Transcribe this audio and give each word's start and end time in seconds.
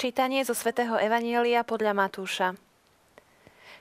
Čítanie 0.00 0.40
zo 0.48 0.56
svätého 0.56 0.96
Evanielia 0.96 1.60
podľa 1.60 1.92
Matúša. 1.92 2.56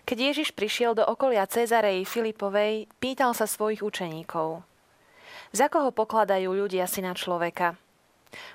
Keď 0.04 0.18
Ježiš 0.20 0.52
prišiel 0.52 0.92
do 0.92 1.08
okolia 1.08 1.48
Cezareji 1.48 2.04
Filipovej, 2.04 2.92
pýtal 3.00 3.32
sa 3.32 3.48
svojich 3.48 3.80
učeníkov. 3.80 4.60
Za 5.56 5.72
koho 5.72 5.96
pokladajú 5.96 6.52
ľudia 6.52 6.92
syna 6.92 7.16
človeka? 7.16 7.80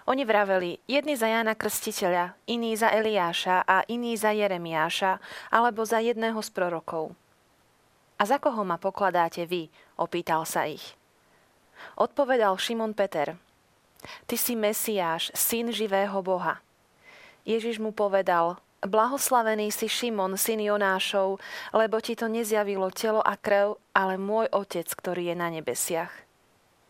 Oni 0.04 0.28
vraveli, 0.28 0.76
jedni 0.84 1.16
za 1.16 1.24
Jána 1.24 1.56
Krstiteľa, 1.56 2.36
iní 2.44 2.76
za 2.76 2.92
Eliáša 2.92 3.64
a 3.64 3.80
iní 3.88 4.12
za 4.20 4.36
Jeremiáša, 4.36 5.16
alebo 5.48 5.88
za 5.88 6.04
jedného 6.04 6.44
z 6.44 6.52
prorokov. 6.52 7.16
A 8.20 8.28
za 8.28 8.36
koho 8.36 8.60
ma 8.60 8.76
pokladáte 8.76 9.48
vy? 9.48 9.72
opýtal 9.96 10.44
sa 10.44 10.68
ich. 10.68 11.00
Odpovedal 11.96 12.60
Šimon 12.60 12.92
Peter. 12.92 13.40
Ty 14.28 14.36
si 14.36 14.52
Mesiáš, 14.52 15.32
syn 15.32 15.72
živého 15.72 16.20
Boha. 16.20 16.60
Ježiš 17.44 17.80
mu 17.80 17.92
povedal, 17.92 18.56
Blahoslavený 18.84 19.72
si 19.72 19.88
Šimon, 19.88 20.36
syn 20.36 20.60
Jonášov, 20.60 21.40
lebo 21.72 22.04
ti 22.04 22.12
to 22.12 22.28
nezjavilo 22.28 22.92
telo 22.92 23.24
a 23.24 23.32
krv, 23.40 23.80
ale 23.96 24.20
môj 24.20 24.52
Otec, 24.52 24.84
ktorý 24.92 25.32
je 25.32 25.36
na 25.36 25.48
nebesiach. 25.48 26.12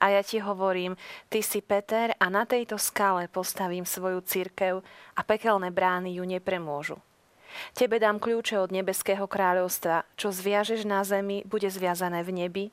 A 0.03 0.11
ja 0.11 0.23
ti 0.27 0.43
hovorím, 0.43 0.99
ty 1.31 1.39
si 1.39 1.63
Peter 1.63 2.13
a 2.19 2.27
na 2.27 2.45
tejto 2.51 2.83
skale 2.83 3.31
postavím 3.31 3.87
svoju 3.87 4.27
církev 4.27 4.83
a 5.15 5.21
pekelné 5.23 5.71
brány 5.71 6.19
ju 6.19 6.27
nepremôžu. 6.27 6.99
Tebe 7.79 8.03
dám 8.03 8.19
kľúče 8.19 8.59
od 8.59 8.75
nebeského 8.75 9.31
kráľovstva. 9.31 10.03
Čo 10.19 10.35
zviažeš 10.35 10.83
na 10.83 11.07
zemi, 11.07 11.47
bude 11.47 11.71
zviazané 11.71 12.27
v 12.27 12.35
nebi 12.35 12.65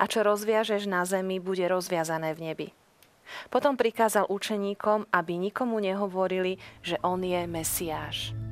a 0.00 0.08
čo 0.08 0.24
rozviažeš 0.24 0.88
na 0.88 1.04
zemi, 1.04 1.36
bude 1.36 1.68
rozviazané 1.68 2.32
v 2.32 2.40
nebi. 2.48 2.68
Potom 3.48 3.76
prikázal 3.76 4.26
učeníkom, 4.28 5.10
aby 5.12 5.32
nikomu 5.38 5.78
nehovorili, 5.78 6.58
že 6.82 6.98
on 7.00 7.22
je 7.22 7.46
Mesiáš. 7.46 8.49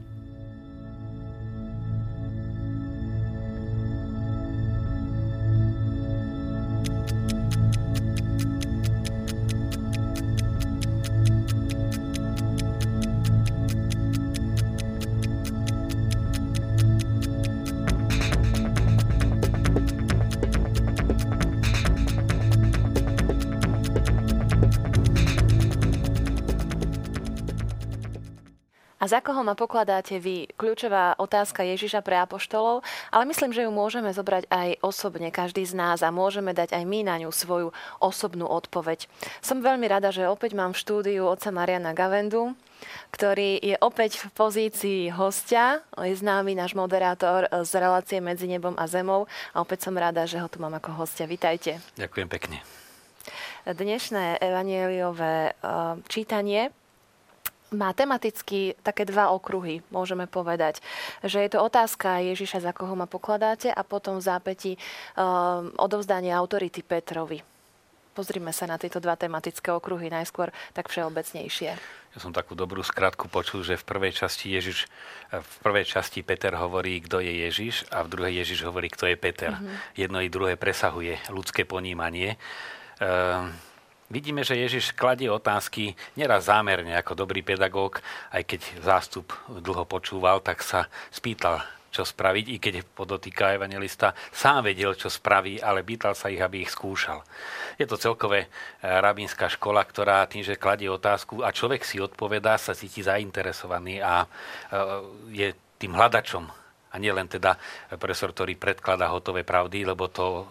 Za 29.08 29.24
koho 29.24 29.40
ma 29.40 29.56
pokladáte 29.56 30.20
vy? 30.20 30.46
Kľúčová 30.54 31.16
otázka 31.16 31.64
Ježiša 31.64 32.04
pre 32.04 32.20
apoštolov, 32.20 32.84
ale 33.08 33.24
myslím, 33.32 33.56
že 33.56 33.64
ju 33.64 33.72
môžeme 33.72 34.12
zobrať 34.12 34.44
aj 34.52 34.84
osobne, 34.84 35.32
každý 35.32 35.64
z 35.64 35.72
nás 35.72 36.04
a 36.04 36.12
môžeme 36.12 36.52
dať 36.52 36.76
aj 36.76 36.84
my 36.84 37.00
na 37.08 37.16
ňu 37.24 37.32
svoju 37.32 37.72
osobnú 37.98 38.44
odpoveď. 38.44 39.08
Som 39.40 39.64
veľmi 39.64 39.88
rada, 39.88 40.12
že 40.12 40.28
opäť 40.28 40.52
mám 40.52 40.76
v 40.76 40.80
štúdiu 40.84 41.24
oca 41.24 41.48
Mariana 41.48 41.96
Gavendu, 41.96 42.52
ktorý 43.10 43.58
je 43.58 43.74
opäť 43.80 44.22
v 44.22 44.26
pozícii 44.36 45.00
hostia. 45.10 45.82
Je 45.98 46.14
známy 46.14 46.54
náš 46.54 46.78
moderátor 46.78 47.48
z 47.50 47.72
relácie 47.80 48.22
medzi 48.22 48.46
nebom 48.46 48.76
a 48.78 48.86
zemou 48.86 49.26
a 49.50 49.64
opäť 49.64 49.88
som 49.88 49.96
rada, 49.96 50.28
že 50.28 50.38
ho 50.38 50.46
tu 50.46 50.60
mám 50.62 50.76
ako 50.76 50.94
hostia. 51.02 51.26
Vitajte. 51.26 51.82
Ďakujem 51.98 52.28
pekne. 52.28 52.62
Dnešné 53.68 54.40
evanieliové 54.40 55.52
čítanie 56.08 56.72
má 57.72 57.92
tematicky 57.92 58.72
také 58.80 59.04
dva 59.04 59.28
okruhy, 59.32 59.84
môžeme 59.92 60.24
povedať. 60.24 60.80
Že 61.20 61.44
je 61.44 61.50
to 61.52 61.60
otázka 61.60 62.24
Ježiša, 62.24 62.64
za 62.64 62.72
koho 62.72 62.96
ma 62.96 63.04
pokladáte 63.04 63.68
a 63.68 63.82
potom 63.84 64.16
v 64.20 64.26
zápäti 64.26 64.72
um, 64.74 65.72
odovzdanie 65.76 66.32
autority 66.32 66.80
Petrovi. 66.80 67.44
Pozrime 68.16 68.50
sa 68.50 68.66
na 68.66 68.80
tieto 68.82 68.98
dva 68.98 69.14
tematické 69.14 69.70
okruhy 69.70 70.10
najskôr 70.10 70.50
tak 70.74 70.90
všeobecnejšie. 70.90 71.70
Ja 72.08 72.18
som 72.18 72.34
takú 72.34 72.58
dobrú 72.58 72.82
skratku 72.82 73.30
počul, 73.30 73.62
že 73.62 73.78
v 73.78 73.84
prvej 73.86 74.10
časti 74.10 74.50
Ježiš, 74.50 74.90
v 75.30 75.56
prvej 75.62 75.86
časti 75.86 76.26
Peter 76.26 76.50
hovorí, 76.58 76.98
kto 76.98 77.22
je 77.22 77.46
Ježiš 77.46 77.86
a 77.94 78.02
v 78.02 78.10
druhej 78.10 78.42
Ježiš 78.42 78.66
hovorí, 78.66 78.90
kto 78.90 79.06
je 79.06 79.14
Peter. 79.14 79.54
Mm-hmm. 79.54 79.76
Jedno 79.94 80.18
i 80.18 80.32
druhé 80.32 80.58
presahuje 80.58 81.14
ľudské 81.30 81.62
ponímanie. 81.62 82.34
Um, 82.98 83.54
Vidíme, 84.08 84.40
že 84.40 84.56
Ježiš 84.56 84.96
kladie 84.96 85.28
otázky 85.28 85.92
neraz 86.16 86.48
zámerne 86.48 86.96
ako 86.96 87.12
dobrý 87.12 87.44
pedagóg, 87.44 88.00
aj 88.32 88.40
keď 88.40 88.60
zástup 88.80 89.36
dlho 89.52 89.84
počúval, 89.84 90.40
tak 90.40 90.64
sa 90.64 90.88
spýtal, 91.12 91.60
čo 91.92 92.08
spraviť, 92.08 92.44
i 92.48 92.56
keď 92.56 92.74
podotýka 92.96 93.52
evangelista, 93.52 94.16
sám 94.32 94.64
vedel, 94.64 94.96
čo 94.96 95.12
spraví, 95.12 95.60
ale 95.60 95.84
pýtal 95.84 96.16
sa 96.16 96.32
ich, 96.32 96.40
aby 96.40 96.64
ich 96.64 96.72
skúšal. 96.72 97.20
Je 97.76 97.84
to 97.84 98.00
celkové 98.00 98.44
e, 98.44 98.48
rabínska 98.80 99.52
škola, 99.52 99.84
ktorá 99.84 100.24
tým, 100.24 100.40
že 100.40 100.56
kladie 100.56 100.88
otázku 100.88 101.44
a 101.44 101.52
človek 101.52 101.84
si 101.84 102.00
odpovedá, 102.00 102.56
sa 102.56 102.72
cíti 102.72 103.04
zainteresovaný 103.04 104.00
a 104.00 104.24
e, 104.24 104.26
je 105.36 105.48
tým 105.76 105.92
hľadačom 105.92 106.48
a 106.88 106.96
nie 106.96 107.12
len 107.12 107.28
teda 107.28 107.60
profesor, 108.00 108.32
ktorý 108.32 108.56
predkladá 108.56 109.12
hotové 109.12 109.44
pravdy, 109.44 109.84
lebo 109.84 110.08
to 110.08 110.24
e, 110.24 110.42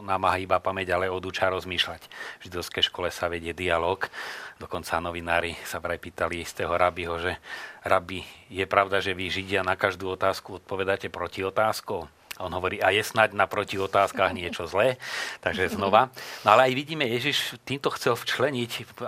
namáha 0.00 0.40
iba 0.40 0.56
pamäť, 0.56 0.96
ale 0.96 1.12
odúča 1.12 1.52
rozmýšľať. 1.52 2.02
V 2.40 2.42
židovskej 2.48 2.88
škole 2.88 3.12
sa 3.12 3.28
vedie 3.28 3.52
dialog. 3.52 4.08
Dokonca 4.56 5.04
novinári 5.04 5.52
sa 5.68 5.84
vraj 5.84 6.00
pýtali 6.00 6.40
istého 6.40 6.72
rabiho, 6.72 7.20
že 7.20 7.36
rabi, 7.84 8.24
je 8.48 8.64
pravda, 8.64 9.04
že 9.04 9.12
vy 9.12 9.28
Židia 9.28 9.60
na 9.60 9.76
každú 9.76 10.16
otázku 10.16 10.64
odpovedáte 10.64 11.12
proti 11.12 11.44
otázkou? 11.44 12.08
A 12.42 12.50
on 12.50 12.58
hovorí, 12.58 12.82
a 12.82 12.90
je 12.90 13.06
snať 13.06 13.38
na 13.38 13.46
proti 13.46 13.78
otázkach 13.78 14.34
niečo 14.34 14.66
zlé. 14.66 14.98
Takže 15.38 15.78
znova. 15.78 16.10
No 16.42 16.58
ale 16.58 16.66
aj 16.66 16.72
vidíme, 16.74 17.06
Ježiš 17.06 17.54
týmto 17.62 17.94
chcel 17.94 18.18
včleniť 18.18 18.98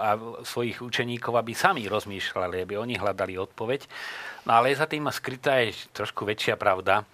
svojich 0.47 0.79
učeníkov, 0.79 1.35
aby 1.35 1.51
sami 1.51 1.91
rozmýšľali, 1.91 2.63
aby 2.63 2.79
oni 2.79 2.95
hľadali 2.95 3.35
odpoveď. 3.35 3.91
No 4.47 4.63
ale 4.63 4.71
za 4.79 4.87
tým 4.87 5.11
skrytá 5.11 5.59
je 5.67 5.75
trošku 5.91 6.23
väčšia 6.23 6.55
pravda. 6.55 7.03
E, 7.03 7.05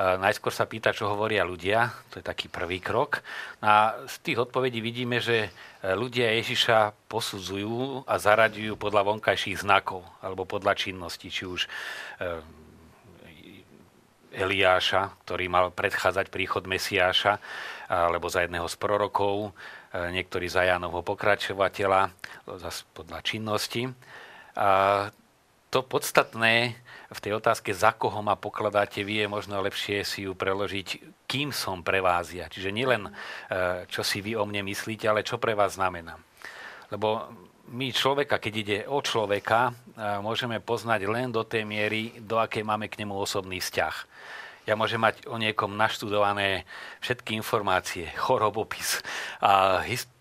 najskôr 0.00 0.54
sa 0.54 0.64
pýta, 0.64 0.96
čo 0.96 1.12
hovoria 1.12 1.44
ľudia, 1.44 1.92
to 2.08 2.20
je 2.20 2.24
taký 2.24 2.48
prvý 2.48 2.80
krok. 2.80 3.20
A 3.60 4.00
z 4.08 4.16
tých 4.22 4.38
odpovedí 4.48 4.80
vidíme, 4.80 5.20
že 5.20 5.48
e, 5.48 5.50
ľudia 5.92 6.32
Ježiša 6.40 7.08
posudzujú 7.10 8.04
a 8.08 8.14
zaraďujú 8.16 8.80
podľa 8.80 9.12
vonkajších 9.12 9.60
znakov 9.60 10.04
alebo 10.24 10.48
podľa 10.48 10.78
činnosti, 10.78 11.28
či 11.28 11.44
už 11.44 11.66
e, 11.66 11.68
Eliáša, 14.36 15.16
ktorý 15.24 15.48
mal 15.48 15.72
predchádzať 15.72 16.28
príchod 16.28 16.68
Mesiáša, 16.68 17.40
alebo 17.88 18.28
za 18.28 18.44
jedného 18.44 18.68
z 18.68 18.76
prorokov, 18.76 19.56
niektorí 19.96 20.46
za 20.46 20.68
Jánovho 20.68 21.00
pokračovateľa, 21.00 22.12
zase 22.60 22.84
podľa 22.92 23.18
činnosti. 23.24 23.88
A 24.56 25.08
to 25.72 25.80
podstatné 25.82 26.76
v 27.06 27.22
tej 27.22 27.38
otázke, 27.38 27.70
za 27.70 27.94
koho 27.94 28.18
ma 28.18 28.34
pokladáte 28.34 29.06
vy, 29.06 29.24
je 29.24 29.28
možno 29.30 29.62
lepšie 29.62 30.02
si 30.02 30.26
ju 30.26 30.34
preložiť, 30.34 30.88
kým 31.30 31.54
som 31.54 31.82
pre 31.86 32.02
vás 32.02 32.34
ja. 32.34 32.50
Čiže 32.50 32.74
nielen, 32.74 33.06
e, 33.06 33.12
čo 33.86 34.02
si 34.02 34.18
vy 34.18 34.34
o 34.34 34.42
mne 34.42 34.66
myslíte, 34.66 35.06
ale 35.06 35.22
čo 35.22 35.38
pre 35.38 35.54
vás 35.54 35.78
znamená. 35.78 36.18
Lebo 36.90 37.30
my 37.70 37.90
človeka, 37.94 38.38
keď 38.42 38.54
ide 38.54 38.78
o 38.90 38.98
človeka, 39.02 39.74
môžeme 39.96 40.60
poznať 40.60 41.08
len 41.08 41.32
do 41.32 41.42
tej 41.44 41.64
miery, 41.64 42.16
do 42.20 42.36
akej 42.36 42.64
máme 42.64 42.88
k 42.88 43.00
nemu 43.00 43.16
osobný 43.16 43.60
vzťah. 43.60 43.94
Ja 44.66 44.74
môžem 44.74 44.98
mať 44.98 45.30
o 45.30 45.38
niekom 45.38 45.78
naštudované 45.78 46.66
všetky 46.98 47.38
informácie, 47.38 48.10
chorobopis 48.18 48.98
a 49.38 49.80
hist- 49.86 50.15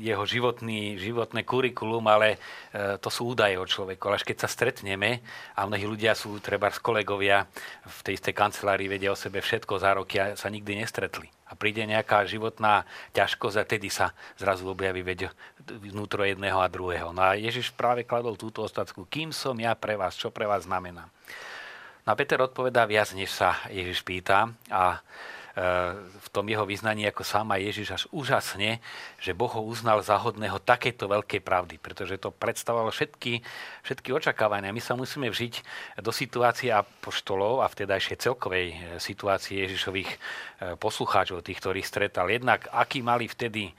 jeho 0.00 0.24
životný, 0.26 0.96
životné 1.00 1.44
kurikulum, 1.44 2.04
ale 2.08 2.36
e, 2.36 2.98
to 3.00 3.08
sú 3.08 3.32
údaje 3.32 3.56
o 3.56 3.64
človeku. 3.64 4.08
Ale 4.08 4.20
až 4.20 4.24
keď 4.26 4.44
sa 4.44 4.48
stretneme, 4.48 5.24
a 5.54 5.64
mnohí 5.64 5.84
ľudia 5.84 6.16
sú, 6.16 6.40
treba 6.40 6.68
z 6.72 6.80
kolegovia 6.80 7.48
v 7.84 7.98
tej 8.04 8.20
istej 8.20 8.34
kancelárii 8.34 8.88
vedia 8.88 9.12
o 9.12 9.18
sebe 9.18 9.40
všetko 9.40 9.74
za 9.80 9.90
roky 9.96 10.20
a 10.20 10.34
sa 10.34 10.48
nikdy 10.48 10.80
nestretli. 10.80 11.28
A 11.48 11.52
príde 11.54 11.84
nejaká 11.84 12.24
životná 12.24 12.88
ťažkosť 13.12 13.56
a 13.60 13.64
tedy 13.68 13.88
sa 13.92 14.16
zrazu 14.40 14.64
objaví 14.66 15.04
veď 15.04 15.30
vnútro 15.70 16.24
jedného 16.24 16.58
a 16.58 16.68
druhého. 16.72 17.12
No 17.12 17.20
a 17.20 17.38
Ježiš 17.38 17.70
práve 17.72 18.02
kladol 18.02 18.34
túto 18.34 18.64
ostatku. 18.64 19.06
Kým 19.06 19.30
som 19.30 19.54
ja 19.60 19.76
pre 19.76 19.94
vás? 19.94 20.16
Čo 20.16 20.32
pre 20.32 20.48
vás 20.48 20.64
znamená? 20.64 21.06
No 22.04 22.12
a 22.12 22.18
Peter 22.18 22.36
odpovedá 22.36 22.84
viac, 22.84 23.16
než 23.16 23.32
sa 23.32 23.56
Ježiš 23.72 24.04
pýta 24.04 24.52
a 24.68 25.00
v 25.54 26.28
tom 26.34 26.50
jeho 26.50 26.66
vyznaní 26.66 27.06
ako 27.06 27.22
sám 27.22 27.54
aj 27.54 27.62
Ježiš 27.62 27.88
až 27.94 28.02
úžasne, 28.10 28.82
že 29.22 29.38
Boh 29.38 29.50
ho 29.54 29.62
uznal 29.62 30.02
za 30.02 30.18
hodného 30.18 30.58
takéto 30.58 31.06
veľkej 31.06 31.38
pravdy, 31.46 31.78
pretože 31.78 32.18
to 32.18 32.34
predstavovalo 32.34 32.90
všetky, 32.90 33.38
všetky 33.86 34.10
očakávania. 34.10 34.74
My 34.74 34.82
sa 34.82 34.98
musíme 34.98 35.30
vžiť 35.30 35.62
do 36.02 36.10
situácie 36.10 36.74
apoštolov 36.74 37.62
a 37.62 37.70
vtedajšej 37.70 38.18
celkovej 38.18 38.66
e, 38.74 38.76
situácie 38.98 39.62
Ježišových 39.62 40.10
e, 40.10 40.18
poslucháčov, 40.74 41.46
tých, 41.46 41.62
ktorých 41.62 41.86
stretal. 41.86 42.26
Jednak, 42.26 42.66
aký 42.74 43.06
mali 43.06 43.30
vtedy 43.30 43.70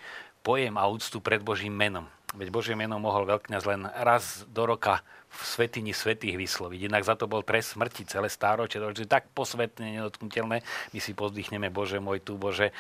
pojem 0.47 0.79
a 0.79 0.87
úctu 0.87 1.19
pred 1.19 1.43
Božím 1.43 1.75
menom. 1.75 2.07
Veď 2.39 2.55
Božie 2.55 2.75
meno 2.75 2.99
mohol 3.03 3.27
veľkňaz 3.27 3.63
len 3.67 3.87
raz 3.99 4.47
do 4.47 4.63
roka 4.63 5.03
v 5.35 5.43
svetini 5.43 5.91
svetých 5.91 6.39
vysloviť. 6.39 6.87
Inak 6.87 7.03
za 7.03 7.19
to 7.19 7.27
bol 7.27 7.43
trest 7.43 7.75
smrti 7.75 8.07
celé 8.07 8.31
stáročie. 8.31 8.79
To 8.79 8.95
je 8.95 9.03
tak 9.03 9.27
posvetne, 9.35 9.99
nedotknutelné. 9.99 10.63
My 10.95 10.99
si 11.03 11.11
pozdýchneme, 11.11 11.67
Bože 11.67 11.99
môj 11.99 12.23
tu, 12.23 12.39
Bože. 12.39 12.71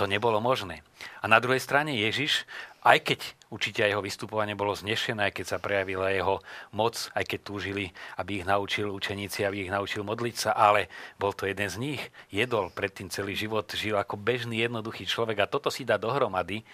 To 0.00 0.08
nebolo 0.08 0.40
možné. 0.40 0.80
A 1.20 1.28
na 1.28 1.36
druhej 1.36 1.60
strane 1.60 1.92
Ježiš, 1.92 2.48
aj 2.80 3.04
keď 3.04 3.20
určite 3.52 3.84
jeho 3.84 4.00
vystupovanie 4.00 4.56
bolo 4.56 4.72
znešené, 4.72 5.28
aj 5.28 5.36
keď 5.36 5.46
sa 5.52 5.58
prejavila 5.60 6.08
jeho 6.08 6.40
moc, 6.72 6.96
aj 7.12 7.24
keď 7.28 7.40
túžili, 7.44 7.84
aby 8.16 8.40
ich 8.40 8.48
naučil 8.48 8.88
učeníci, 8.88 9.44
aby 9.44 9.68
ich 9.68 9.74
naučil 9.74 10.00
modliť 10.00 10.36
sa, 10.36 10.50
ale 10.56 10.88
bol 11.20 11.36
to 11.36 11.44
jeden 11.44 11.68
z 11.68 11.76
nich. 11.76 12.02
Jedol 12.32 12.72
predtým 12.72 13.12
celý 13.12 13.36
život, 13.36 13.68
žil 13.76 14.00
ako 14.00 14.16
bežný 14.16 14.64
jednoduchý 14.64 15.04
človek 15.04 15.44
a 15.44 15.50
toto 15.50 15.68
si 15.68 15.84
dá 15.84 16.00
dohromady 16.00 16.64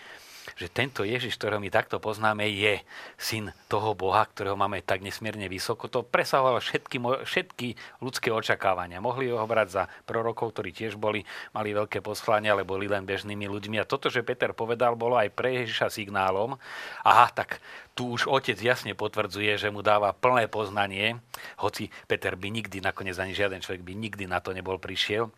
že 0.54 0.70
tento 0.70 1.02
Ježiš, 1.02 1.34
ktorého 1.34 1.58
my 1.58 1.66
takto 1.74 1.98
poznáme, 1.98 2.46
je 2.46 2.78
syn 3.18 3.50
toho 3.66 3.98
Boha, 3.98 4.22
ktorého 4.22 4.54
máme 4.54 4.78
tak 4.86 5.02
nesmierne 5.02 5.50
vysoko. 5.50 5.90
To 5.90 6.06
presahovalo 6.06 6.62
všetky, 6.62 7.02
všetky 7.02 7.68
ľudské 7.98 8.30
očakávania. 8.30 9.02
Mohli 9.02 9.34
ho 9.34 9.42
brať 9.42 9.68
za 9.68 9.82
prorokov, 10.06 10.54
ktorí 10.54 10.70
tiež 10.70 10.94
boli, 10.94 11.26
mali 11.50 11.74
veľké 11.74 11.98
poslania, 11.98 12.54
ale 12.54 12.62
boli 12.62 12.86
len 12.86 13.02
bežnými 13.02 13.50
ľuďmi. 13.50 13.82
A 13.82 13.88
toto, 13.88 14.06
že 14.06 14.22
Peter 14.22 14.54
povedal, 14.54 14.94
bolo 14.94 15.18
aj 15.18 15.34
pre 15.34 15.66
Ježiša 15.66 15.90
signálom. 15.90 16.54
Aha, 17.02 17.26
tak 17.34 17.58
tu 17.98 18.14
už 18.14 18.28
otec 18.28 18.60
jasne 18.60 18.92
potvrdzuje, 18.92 19.56
že 19.56 19.72
mu 19.72 19.80
dáva 19.80 20.12
plné 20.12 20.46
poznanie, 20.46 21.16
hoci 21.58 21.88
Peter 22.04 22.36
by 22.36 22.52
nikdy, 22.52 22.84
nakoniec 22.84 23.16
ani 23.16 23.32
žiaden 23.32 23.64
človek 23.64 23.82
by 23.82 23.92
nikdy 23.96 24.28
na 24.28 24.38
to 24.44 24.52
nebol 24.52 24.76
prišiel, 24.76 25.32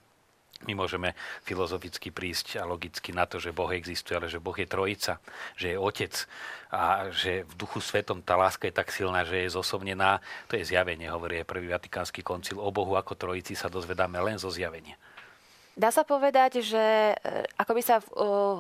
my 0.67 0.75
môžeme 0.75 1.15
filozoficky 1.47 2.11
prísť 2.11 2.59
a 2.59 2.67
logicky 2.67 3.15
na 3.15 3.31
to, 3.31 3.39
že 3.39 3.55
Boh 3.55 3.71
existuje, 3.71 4.19
ale 4.19 4.27
že 4.27 4.43
Boh 4.43 4.57
je 4.59 4.67
trojica, 4.67 5.23
že 5.55 5.75
je 5.75 5.79
otec 5.79 6.15
a 6.75 7.15
že 7.15 7.47
v 7.47 7.53
duchu 7.55 7.79
svetom 7.79 8.19
tá 8.21 8.35
láska 8.35 8.67
je 8.67 8.75
tak 8.75 8.91
silná, 8.91 9.23
že 9.23 9.47
je 9.47 9.55
zosobnená. 9.55 10.19
To 10.51 10.59
je 10.59 10.67
zjavenie, 10.67 11.07
hovorí 11.07 11.39
aj 11.41 11.47
prvý 11.47 11.71
Vatikánsky 11.71 12.27
koncil. 12.27 12.59
O 12.59 12.75
Bohu 12.75 12.99
ako 12.99 13.15
trojici 13.15 13.55
sa 13.55 13.71
dozvedáme 13.71 14.19
len 14.19 14.37
zo 14.37 14.51
zjavenia. 14.51 14.99
Dá 15.79 15.95
sa 15.95 16.03
povedať, 16.03 16.59
že 16.59 17.15
e, 17.15 17.47
ako 17.55 17.73
by 17.79 17.83
sa 17.87 18.03
v 18.03 18.11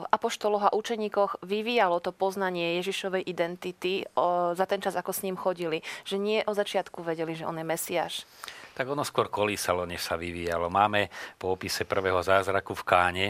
apoštoloch 0.06 0.71
a 0.71 0.75
učeníkoch 0.79 1.43
vyvíjalo 1.43 1.99
to 1.99 2.15
poznanie 2.15 2.79
Ježišovej 2.79 3.27
identity 3.27 4.06
za 4.55 4.65
ten 4.71 4.79
čas, 4.79 4.95
ako 4.95 5.11
s 5.11 5.27
ním 5.27 5.35
chodili. 5.35 5.83
Že 6.06 6.17
nie 6.23 6.39
o 6.47 6.55
začiatku 6.55 7.03
vedeli, 7.03 7.35
že 7.35 7.43
on 7.43 7.59
je 7.59 7.67
Mesiáš 7.67 8.23
tak 8.79 8.87
ono 8.95 9.03
skôr 9.03 9.27
kolísalo, 9.27 9.83
než 9.91 10.07
sa 10.07 10.15
vyvíjalo. 10.15 10.71
Máme 10.71 11.11
po 11.35 11.51
opise 11.51 11.83
prvého 11.83 12.23
zázraku 12.23 12.79
v 12.79 12.87
Káne, 12.87 13.27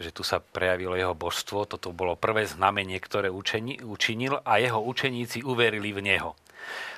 že 0.00 0.08
tu 0.08 0.24
sa 0.24 0.40
prejavilo 0.40 0.96
jeho 0.96 1.12
božstvo. 1.12 1.68
Toto 1.68 1.92
bolo 1.92 2.16
prvé 2.16 2.48
znamenie, 2.48 2.96
ktoré 2.96 3.28
učeni, 3.28 3.76
učinil 3.84 4.40
a 4.40 4.56
jeho 4.56 4.80
učeníci 4.80 5.44
uverili 5.44 5.92
v 5.92 6.00
neho. 6.00 6.32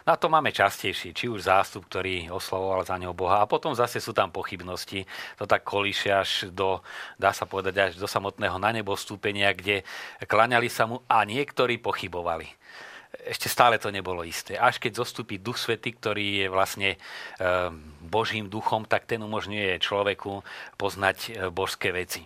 Na 0.07 0.15
to 0.15 0.31
máme 0.31 0.55
častejšie, 0.55 1.11
či 1.11 1.27
už 1.27 1.51
zástup, 1.51 1.91
ktorý 1.91 2.31
oslavoval 2.31 2.87
za 2.87 2.95
neho 3.03 3.11
Boha. 3.11 3.43
A 3.43 3.51
potom 3.51 3.75
zase 3.75 3.99
sú 3.99 4.15
tam 4.15 4.31
pochybnosti. 4.31 5.03
To 5.43 5.51
tak 5.51 5.67
kolíše 5.67 6.15
až 6.15 6.31
do, 6.55 6.79
dá 7.19 7.35
sa 7.35 7.51
povedať, 7.51 7.75
až 7.83 7.93
do 7.99 8.07
samotného 8.07 8.63
na 8.63 8.71
nebo 8.71 8.95
vstúpenia, 8.95 9.51
kde 9.51 9.83
klaňali 10.23 10.71
sa 10.71 10.87
mu 10.87 11.03
a 11.11 11.27
niektorí 11.27 11.83
pochybovali 11.83 12.58
ešte 13.29 13.49
stále 13.49 13.81
to 13.81 13.93
nebolo 13.93 14.25
isté. 14.25 14.57
Až 14.57 14.81
keď 14.81 15.05
zostupí 15.05 15.41
Duch 15.41 15.57
Svety, 15.57 15.97
ktorý 15.97 16.45
je 16.45 16.49
vlastne 16.49 16.91
eh, 16.95 17.69
Božím 18.05 18.49
duchom, 18.49 18.85
tak 18.85 19.09
ten 19.09 19.21
umožňuje 19.21 19.81
človeku 19.81 20.45
poznať 20.77 21.19
eh, 21.29 21.33
božské 21.49 21.93
veci. 21.93 22.25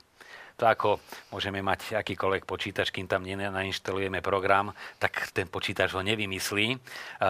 To 0.61 0.69
ako 0.69 1.01
môžeme 1.35 1.59
mať 1.65 1.97
akýkoľvek 1.99 2.45
počítač, 2.47 2.95
kým 2.95 3.11
tam 3.11 3.25
nainštalujeme 3.27 4.23
program, 4.23 4.71
tak 5.01 5.33
ten 5.35 5.49
počítač 5.49 5.91
ho 5.97 6.03
nevymyslí. 6.05 6.67
Eh, 6.71 6.79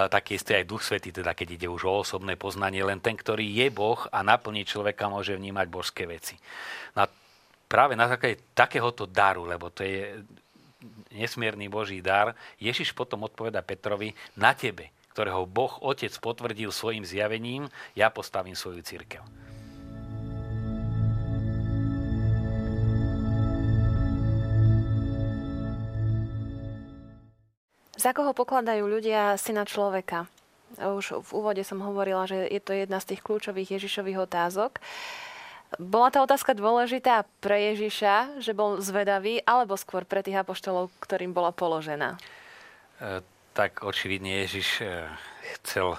tak 0.08 0.32
isté 0.32 0.60
aj 0.60 0.69
Duch 0.69 0.84
Svety, 0.84 1.12
teda 1.12 1.32
keď 1.32 1.49
ide 1.60 1.69
už 1.69 1.82
o 1.88 1.94
osobné 2.04 2.37
poznanie, 2.37 2.84
len 2.84 3.00
ten, 3.00 3.16
ktorý 3.16 3.44
je 3.46 3.69
Boh 3.72 4.00
a 4.12 4.20
naplní 4.20 4.69
človeka, 4.69 5.12
môže 5.12 5.37
vnímať 5.37 5.66
božské 5.69 6.04
veci. 6.04 6.37
No 6.96 7.08
práve 7.72 7.96
na 7.96 8.04
základe 8.04 8.52
takéhoto 8.52 9.08
daru, 9.08 9.49
lebo 9.49 9.72
to 9.72 9.81
je 9.81 10.20
nesmierny 11.14 11.67
Boží 11.70 12.02
dar, 12.05 12.34
Ježiš 12.58 12.93
potom 12.93 13.25
odpoveda 13.26 13.62
Petrovi, 13.62 14.14
na 14.37 14.52
tebe, 14.56 14.90
ktorého 15.12 15.44
Boh 15.44 15.79
Otec 15.84 16.12
potvrdil 16.19 16.73
svojim 16.73 17.05
zjavením, 17.05 17.69
ja 17.93 18.08
postavím 18.08 18.56
svoju 18.56 18.81
církev. 18.81 19.23
Za 28.02 28.11
koho 28.11 28.35
pokladajú 28.35 28.82
ľudia 28.82 29.38
syna 29.38 29.62
človeka? 29.62 30.26
Už 30.75 31.23
v 31.23 31.31
úvode 31.38 31.62
som 31.62 31.78
hovorila, 31.85 32.26
že 32.26 32.50
je 32.50 32.58
to 32.58 32.75
jedna 32.75 32.99
z 32.99 33.14
tých 33.14 33.23
kľúčových 33.23 33.78
Ježišových 33.78 34.26
otázok. 34.26 34.82
Bola 35.81 36.13
tá 36.13 36.21
otázka 36.21 36.53
dôležitá 36.53 37.25
pre 37.41 37.73
Ježiša, 37.73 38.43
že 38.45 38.53
bol 38.53 38.83
zvedavý, 38.83 39.41
alebo 39.47 39.79
skôr 39.81 40.05
pre 40.05 40.21
tých 40.21 40.41
apoštolov, 40.41 40.93
ktorým 41.01 41.33
bola 41.33 41.55
položená? 41.55 42.21
E, 43.01 43.21
tak 43.57 43.81
očividne 43.81 44.45
Ježiš 44.45 44.69
e, 44.85 45.09
chcel 45.61 45.97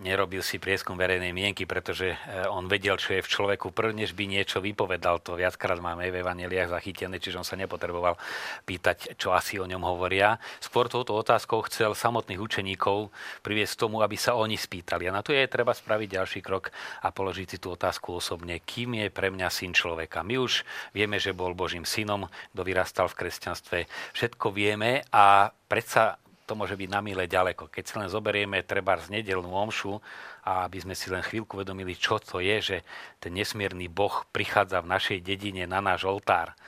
nerobil 0.00 0.40
si 0.40 0.56
prieskum 0.56 0.96
verejnej 0.96 1.30
mienky, 1.36 1.68
pretože 1.68 2.16
e, 2.16 2.16
on 2.48 2.66
vedel, 2.66 2.96
čo 2.96 3.14
je 3.14 3.22
v 3.22 3.28
človeku 3.28 3.70
prv, 3.70 3.92
než 3.92 4.16
by 4.16 4.24
niečo 4.24 4.64
vypovedal. 4.64 5.20
To 5.28 5.36
viackrát 5.36 5.76
máme 5.76 6.08
v 6.08 6.24
evaneliách 6.24 6.72
zachytené, 6.72 7.20
čiže 7.20 7.38
on 7.38 7.46
sa 7.46 7.60
nepotreboval 7.60 8.16
pýtať, 8.64 9.14
čo 9.20 9.36
asi 9.36 9.60
o 9.60 9.68
ňom 9.68 9.84
hovoria. 9.84 10.40
Skôr 10.58 10.88
touto 10.88 11.12
otázkou 11.12 11.60
chcel 11.68 11.92
samotných 11.92 12.40
učeníkov 12.40 13.12
priviesť 13.44 13.76
tomu, 13.76 14.00
aby 14.00 14.16
sa 14.16 14.32
oni 14.34 14.56
spýtali. 14.56 15.06
A 15.06 15.14
na 15.14 15.20
to 15.20 15.36
je 15.36 15.44
treba 15.44 15.76
spraviť 15.76 16.08
ďalší 16.16 16.40
krok 16.40 16.72
a 17.04 17.12
položiť 17.12 17.46
si 17.54 17.58
tú 17.60 17.76
otázku 17.76 18.16
osobne. 18.16 18.58
Kým 18.64 18.96
je 19.04 19.12
pre 19.12 19.28
mňa 19.28 19.52
syn 19.52 19.76
človeka? 19.76 20.24
My 20.24 20.40
už 20.40 20.64
vieme, 20.96 21.20
že 21.20 21.36
bol 21.36 21.52
Božím 21.52 21.84
synom, 21.84 22.32
kto 22.56 22.60
vyrastal 22.64 23.06
v 23.12 23.26
kresťanstve. 23.26 23.78
Všetko 24.16 24.48
vieme 24.56 25.04
a 25.12 25.52
predsa 25.68 26.16
to 26.50 26.58
môže 26.58 26.74
byť 26.74 26.90
na 26.90 26.98
milé 26.98 27.30
ďaleko. 27.30 27.70
Keď 27.70 27.84
si 27.86 27.94
len 27.94 28.10
zoberieme 28.10 28.66
treba 28.66 28.98
z 28.98 29.14
nedelnú 29.14 29.54
omšu 29.54 30.02
a 30.42 30.66
aby 30.66 30.82
sme 30.82 30.98
si 30.98 31.06
len 31.06 31.22
chvíľku 31.22 31.54
vedomili, 31.54 31.94
čo 31.94 32.18
to 32.18 32.42
je, 32.42 32.58
že 32.58 32.76
ten 33.22 33.30
nesmierny 33.30 33.86
Boh 33.86 34.26
prichádza 34.34 34.82
v 34.82 34.90
našej 34.90 35.18
dedine 35.22 35.70
na 35.70 35.78
náš 35.78 36.10
oltár 36.10 36.58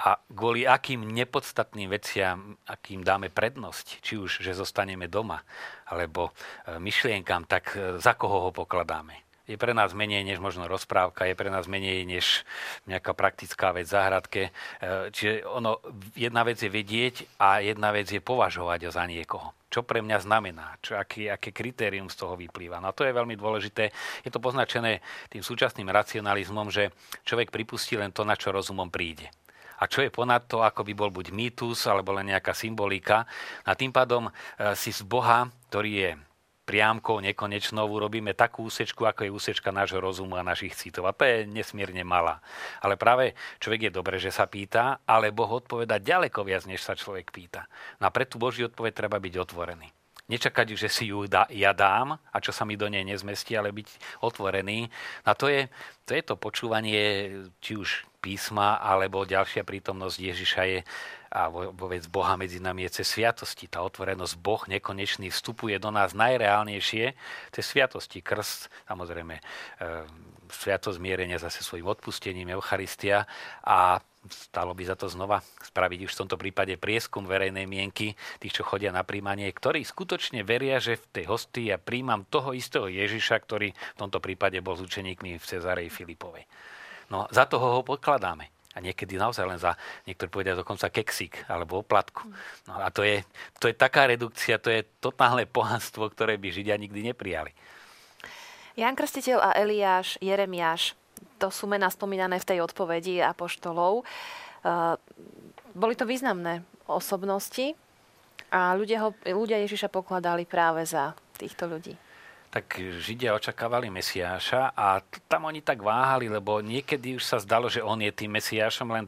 a 0.00 0.16
kvôli 0.32 0.64
akým 0.64 1.04
nepodstatným 1.04 1.92
veciam, 1.92 2.56
akým 2.64 3.04
dáme 3.04 3.28
prednosť, 3.28 4.00
či 4.00 4.16
už, 4.16 4.40
že 4.40 4.56
zostaneme 4.56 5.12
doma, 5.12 5.44
alebo 5.84 6.32
e, 6.64 6.80
myšlienkam, 6.80 7.44
tak 7.44 7.76
e, 7.76 8.00
za 8.00 8.16
koho 8.16 8.48
ho 8.48 8.50
pokladáme 8.54 9.29
je 9.50 9.58
pre 9.58 9.74
nás 9.74 9.90
menej 9.90 10.22
než 10.22 10.38
možno 10.38 10.70
rozprávka, 10.70 11.26
je 11.26 11.34
pre 11.34 11.50
nás 11.50 11.66
menej 11.66 12.06
než 12.06 12.46
nejaká 12.86 13.10
praktická 13.18 13.74
vec 13.74 13.90
v 13.90 13.94
záhradke. 13.98 14.42
E, 14.78 15.10
čiže 15.10 15.42
ono, 15.42 15.82
jedna 16.14 16.46
vec 16.46 16.62
je 16.62 16.70
vedieť 16.70 17.26
a 17.42 17.58
jedna 17.58 17.90
vec 17.90 18.06
je 18.06 18.22
považovať 18.22 18.94
za 18.94 19.02
niekoho. 19.10 19.50
Čo 19.66 19.82
pre 19.82 20.02
mňa 20.02 20.18
znamená, 20.22 20.78
čo, 20.78 20.94
aký, 20.94 21.26
aké 21.26 21.50
kritérium 21.50 22.06
z 22.06 22.18
toho 22.18 22.38
vyplýva. 22.38 22.78
No 22.78 22.94
to 22.94 23.02
je 23.02 23.14
veľmi 23.14 23.34
dôležité. 23.34 23.90
Je 24.22 24.30
to 24.30 24.38
poznačené 24.38 25.02
tým 25.30 25.42
súčasným 25.42 25.90
racionalizmom, 25.90 26.70
že 26.70 26.94
človek 27.26 27.50
pripustí 27.50 27.98
len 27.98 28.14
to, 28.14 28.22
na 28.22 28.38
čo 28.38 28.54
rozumom 28.54 28.86
príde 28.86 29.26
a 29.80 29.88
čo 29.88 30.04
je 30.04 30.12
ponad 30.12 30.44
to, 30.44 30.60
ako 30.60 30.84
by 30.84 30.92
bol 30.92 31.08
buď 31.08 31.32
mýtus 31.32 31.88
alebo 31.88 32.12
len 32.12 32.28
nejaká 32.28 32.52
symbolika. 32.52 33.24
A 33.64 33.72
tým 33.72 33.88
pádom 33.88 34.28
e, 34.28 34.32
si 34.76 34.92
z 34.92 35.00
Boha, 35.08 35.48
ktorý 35.72 35.92
je 35.96 36.10
priamkou 36.70 37.18
nekonečnou 37.18 37.82
urobíme 37.90 38.30
takú 38.30 38.70
úsečku, 38.70 39.02
ako 39.02 39.26
je 39.26 39.34
úsečka 39.34 39.74
nášho 39.74 39.98
rozumu 39.98 40.38
a 40.38 40.46
našich 40.46 40.78
citov. 40.78 41.10
A 41.10 41.16
to 41.16 41.26
je 41.26 41.42
nesmierne 41.50 42.06
malá. 42.06 42.38
Ale 42.78 42.94
práve 42.94 43.34
človek 43.58 43.90
je 43.90 43.96
dobre, 43.98 44.22
že 44.22 44.30
sa 44.30 44.46
pýta, 44.46 45.02
ale 45.02 45.34
Boh 45.34 45.50
odpoveda 45.50 45.98
ďaleko 45.98 46.46
viac, 46.46 46.70
než 46.70 46.86
sa 46.86 46.94
človek 46.94 47.34
pýta. 47.34 47.66
No 47.98 48.06
a 48.06 48.14
pre 48.14 48.22
tú 48.22 48.38
Božiu 48.38 48.70
odpoveď 48.70 48.94
treba 48.94 49.18
byť 49.18 49.34
otvorený. 49.42 49.99
Nečakať, 50.30 50.78
že 50.78 50.86
si 50.86 51.10
ju 51.10 51.26
da, 51.26 51.50
ja 51.50 51.74
dám 51.74 52.14
a 52.14 52.36
čo 52.38 52.54
sa 52.54 52.62
mi 52.62 52.78
do 52.78 52.86
nej 52.86 53.02
nezmestí, 53.02 53.58
ale 53.58 53.74
byť 53.74 54.22
otvorený. 54.22 54.86
A 55.26 55.34
to 55.34 55.50
je 55.50 55.66
to, 56.06 56.14
je 56.14 56.22
to 56.22 56.34
počúvanie, 56.38 57.02
či 57.58 57.74
už 57.74 58.06
písma, 58.22 58.78
alebo 58.78 59.26
ďalšia 59.26 59.66
prítomnosť 59.66 60.16
Ježiša 60.18 60.62
je 60.70 60.80
a 61.30 61.46
vôbec 61.46 62.02
Boha 62.10 62.34
medzi 62.34 62.58
nami 62.58 62.82
je 62.90 63.00
cez 63.00 63.14
sviatosti. 63.14 63.70
Tá 63.70 63.86
otvorenosť 63.86 64.34
Boh 64.42 64.58
nekonečný 64.66 65.30
vstupuje 65.30 65.78
do 65.78 65.94
nás 65.94 66.10
najreálnejšie 66.10 67.14
cez 67.54 67.64
sviatosti. 67.70 68.18
Krst, 68.18 68.66
samozrejme, 68.90 69.38
e, 69.38 69.42
sviatosť 70.50 70.98
zmierenia 70.98 71.38
zase 71.38 71.62
svojim 71.62 71.86
odpustením, 71.86 72.50
Eucharistia 72.50 73.30
a 73.62 74.02
stalo 74.28 74.76
by 74.76 74.84
za 74.84 74.96
to 75.00 75.08
znova 75.08 75.40
spraviť 75.64 76.04
už 76.04 76.12
v 76.12 76.20
tomto 76.24 76.36
prípade 76.36 76.76
prieskum 76.76 77.24
verejnej 77.24 77.64
mienky 77.64 78.12
tých, 78.36 78.60
čo 78.60 78.68
chodia 78.68 78.92
na 78.92 79.00
príjmanie, 79.00 79.48
ktorí 79.48 79.80
skutočne 79.80 80.44
veria, 80.44 80.76
že 80.76 81.00
v 81.00 81.06
tej 81.20 81.24
hostii 81.32 81.72
ja 81.72 81.80
príjmam 81.80 82.28
toho 82.28 82.52
istého 82.52 82.84
Ježiša, 82.84 83.40
ktorý 83.40 83.72
v 83.72 83.98
tomto 83.98 84.20
prípade 84.20 84.60
bol 84.60 84.76
s 84.76 84.84
učeníkmi 84.84 85.40
v 85.40 85.44
Cezarej 85.44 85.88
Filipovej. 85.88 86.44
No 87.08 87.24
za 87.32 87.48
toho 87.48 87.80
ho 87.80 87.82
pokladáme. 87.82 88.52
A 88.70 88.78
niekedy 88.78 89.18
naozaj 89.18 89.50
len 89.50 89.58
za, 89.58 89.74
niektorí 90.06 90.30
povedia 90.30 90.54
dokonca 90.54 90.94
keksik 90.94 91.42
alebo 91.50 91.82
oplatku. 91.82 92.22
No 92.70 92.78
a 92.78 92.86
to 92.94 93.02
je, 93.02 93.26
to 93.58 93.66
je 93.66 93.74
taká 93.74 94.06
redukcia, 94.06 94.62
to 94.62 94.70
je 94.70 94.86
totálne 95.02 95.42
pohanstvo, 95.42 96.06
ktoré 96.06 96.38
by 96.38 96.54
Židia 96.54 96.78
nikdy 96.78 97.10
neprijali. 97.10 97.50
Jan 98.78 98.94
Krstiteľ 98.94 99.42
a 99.42 99.50
Eliáš, 99.58 100.22
Jeremiáš, 100.22 100.94
to 101.40 101.48
sú 101.48 101.64
mená 101.70 101.88
spomínané 101.88 102.38
v 102.38 102.48
tej 102.48 102.58
odpovedi 102.64 103.24
apoštolov. 103.24 104.04
Uh, 104.60 104.94
boli 105.72 105.96
to 105.96 106.04
významné 106.04 106.66
osobnosti 106.84 107.72
a 108.50 108.74
ľudia, 108.76 109.06
ho, 109.06 109.10
ľudia 109.24 109.62
Ježiša 109.64 109.88
pokladali 109.88 110.44
práve 110.44 110.84
za 110.84 111.16
týchto 111.38 111.70
ľudí 111.70 111.94
tak 112.50 112.82
Židia 112.82 113.30
očakávali 113.38 113.94
Mesiáša 113.94 114.74
a 114.74 114.98
tam 115.30 115.46
oni 115.46 115.62
tak 115.62 115.86
váhali, 115.86 116.26
lebo 116.26 116.58
niekedy 116.58 117.14
už 117.14 117.22
sa 117.22 117.38
zdalo, 117.38 117.70
že 117.70 117.78
on 117.78 118.02
je 118.02 118.10
tým 118.10 118.34
Mesiášom, 118.34 118.90
len 118.90 119.06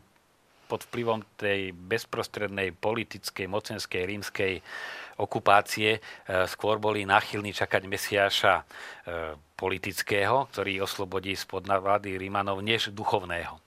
pod 0.71 0.87
vplyvom 0.89 1.27
tej 1.37 1.75
bezprostrednej 1.75 2.73
politickej, 2.73 3.45
mocenskej, 3.51 4.09
rímskej 4.09 4.53
okupácie 5.23 5.99
e, 5.99 6.01
skôr 6.51 6.83
boli 6.83 7.07
náchylní 7.07 7.55
čakať 7.55 7.83
Mesiáša 7.87 8.55
e, 8.59 8.65
politického, 9.55 10.51
ktorý 10.51 10.83
oslobodí 10.83 11.39
spod 11.39 11.71
vlády 11.71 12.19
Rímanov, 12.19 12.59
než 12.61 12.91
duchovného. 12.91 13.63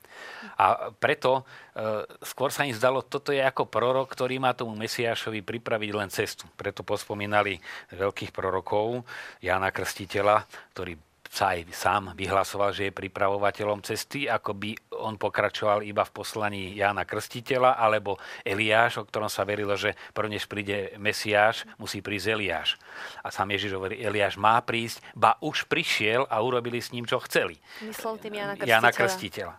A 0.60 0.92
preto 0.96 1.42
e, 1.42 2.04
skôr 2.24 2.52
sa 2.52 2.68
im 2.68 2.76
zdalo, 2.76 3.04
toto 3.04 3.32
je 3.32 3.42
ako 3.44 3.68
prorok, 3.68 4.12
ktorý 4.12 4.40
má 4.40 4.56
tomu 4.56 4.76
Mesiášovi 4.76 5.44
pripraviť 5.44 5.92
len 5.92 6.10
cestu. 6.12 6.48
Preto 6.56 6.84
pospomínali 6.84 7.60
veľkých 7.96 8.32
prorokov, 8.32 9.04
Jána 9.44 9.72
Krstiteľa, 9.72 10.48
ktorý 10.76 10.96
sa 11.36 11.52
aj 11.52 11.68
sám 11.76 12.04
vyhlasoval, 12.16 12.72
že 12.72 12.88
je 12.88 12.96
pripravovateľom 12.96 13.84
cesty, 13.84 14.32
ako 14.32 14.56
by 14.56 14.72
on 15.04 15.20
pokračoval 15.20 15.84
iba 15.84 16.08
v 16.08 16.16
poslaní 16.16 16.72
Jána 16.80 17.04
Krstiteľa, 17.04 17.76
alebo 17.76 18.16
Eliáš, 18.48 19.04
o 19.04 19.04
ktorom 19.04 19.28
sa 19.28 19.44
verilo, 19.44 19.76
že 19.76 20.00
prvnež 20.16 20.48
príde 20.48 20.96
Mesiáš, 20.96 21.68
musí 21.76 22.00
prísť 22.00 22.40
Eliáš. 22.40 22.80
A 23.20 23.30
sám 23.36 23.52
Ježiš 23.52 23.76
hovorí, 23.76 24.00
Eliáš 24.00 24.40
má 24.40 24.56
prísť, 24.64 25.04
ba 25.12 25.36
už 25.44 25.68
prišiel 25.68 26.24
a 26.32 26.40
urobili 26.40 26.80
s 26.80 26.96
ním, 26.96 27.04
čo 27.04 27.20
chceli. 27.28 27.60
Myslel 27.84 28.16
tým 28.24 28.34
Jána 28.40 28.56
Krstiteľa. 28.56 28.72
Jána 28.72 28.90
Krstiteľa. 28.96 29.56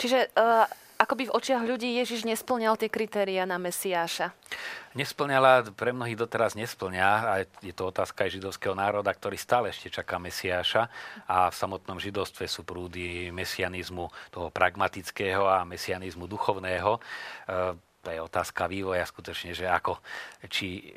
Čiže 0.00 0.18
uh, 0.34 0.66
akoby 1.00 1.32
v 1.32 1.34
očiach 1.34 1.64
ľudí 1.64 1.96
Ježiš 1.96 2.28
nesplňal 2.28 2.76
tie 2.76 2.92
kritéria 2.92 3.48
na 3.48 3.56
Mesiáša. 3.56 4.36
Nesplňala, 4.92 5.72
pre 5.72 5.96
mnohých 5.96 6.20
doteraz 6.20 6.52
nesplňa 6.52 7.08
a 7.24 7.34
je 7.64 7.72
to 7.72 7.88
otázka 7.88 8.28
aj 8.28 8.36
židovského 8.36 8.76
národa, 8.76 9.08
ktorý 9.08 9.40
stále 9.40 9.72
ešte 9.72 9.88
čaká 9.88 10.20
Mesiáša 10.20 10.92
a 11.24 11.48
v 11.48 11.56
samotnom 11.56 11.96
židovstve 11.96 12.44
sú 12.44 12.68
prúdy 12.68 13.32
mesianizmu 13.32 14.12
toho 14.28 14.52
pragmatického 14.52 15.48
a 15.48 15.64
mesianizmu 15.64 16.28
duchovného. 16.28 17.00
Uh, 17.48 17.72
to 18.00 18.08
je 18.12 18.20
otázka 18.20 18.68
vývoja 18.68 19.04
skutočne, 19.04 19.52
že 19.52 19.68
ako, 19.68 20.00
či 20.48 20.88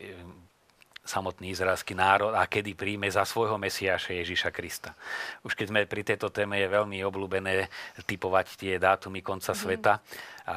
samotný 1.03 1.51
izraelský 1.51 1.93
národ 1.93 2.31
a 2.31 2.48
kedy 2.48 2.79
príjme 2.79 3.12
za 3.12 3.27
svojho 3.27 3.60
Mesiáša 3.60 4.15
Ježiša 4.24 4.50
Krista. 4.55 4.95
Už 5.43 5.51
keď 5.51 5.67
sme 5.67 5.79
pri 5.83 6.03
tejto 6.07 6.31
téme, 6.31 6.55
je 6.55 6.72
veľmi 6.72 7.03
obľúbené 7.03 7.67
typovať 8.07 8.55
tie 8.55 8.74
dátumy 8.79 9.19
konca 9.19 9.51
mm. 9.51 9.60
sveta 9.60 9.93
a, 10.48 10.55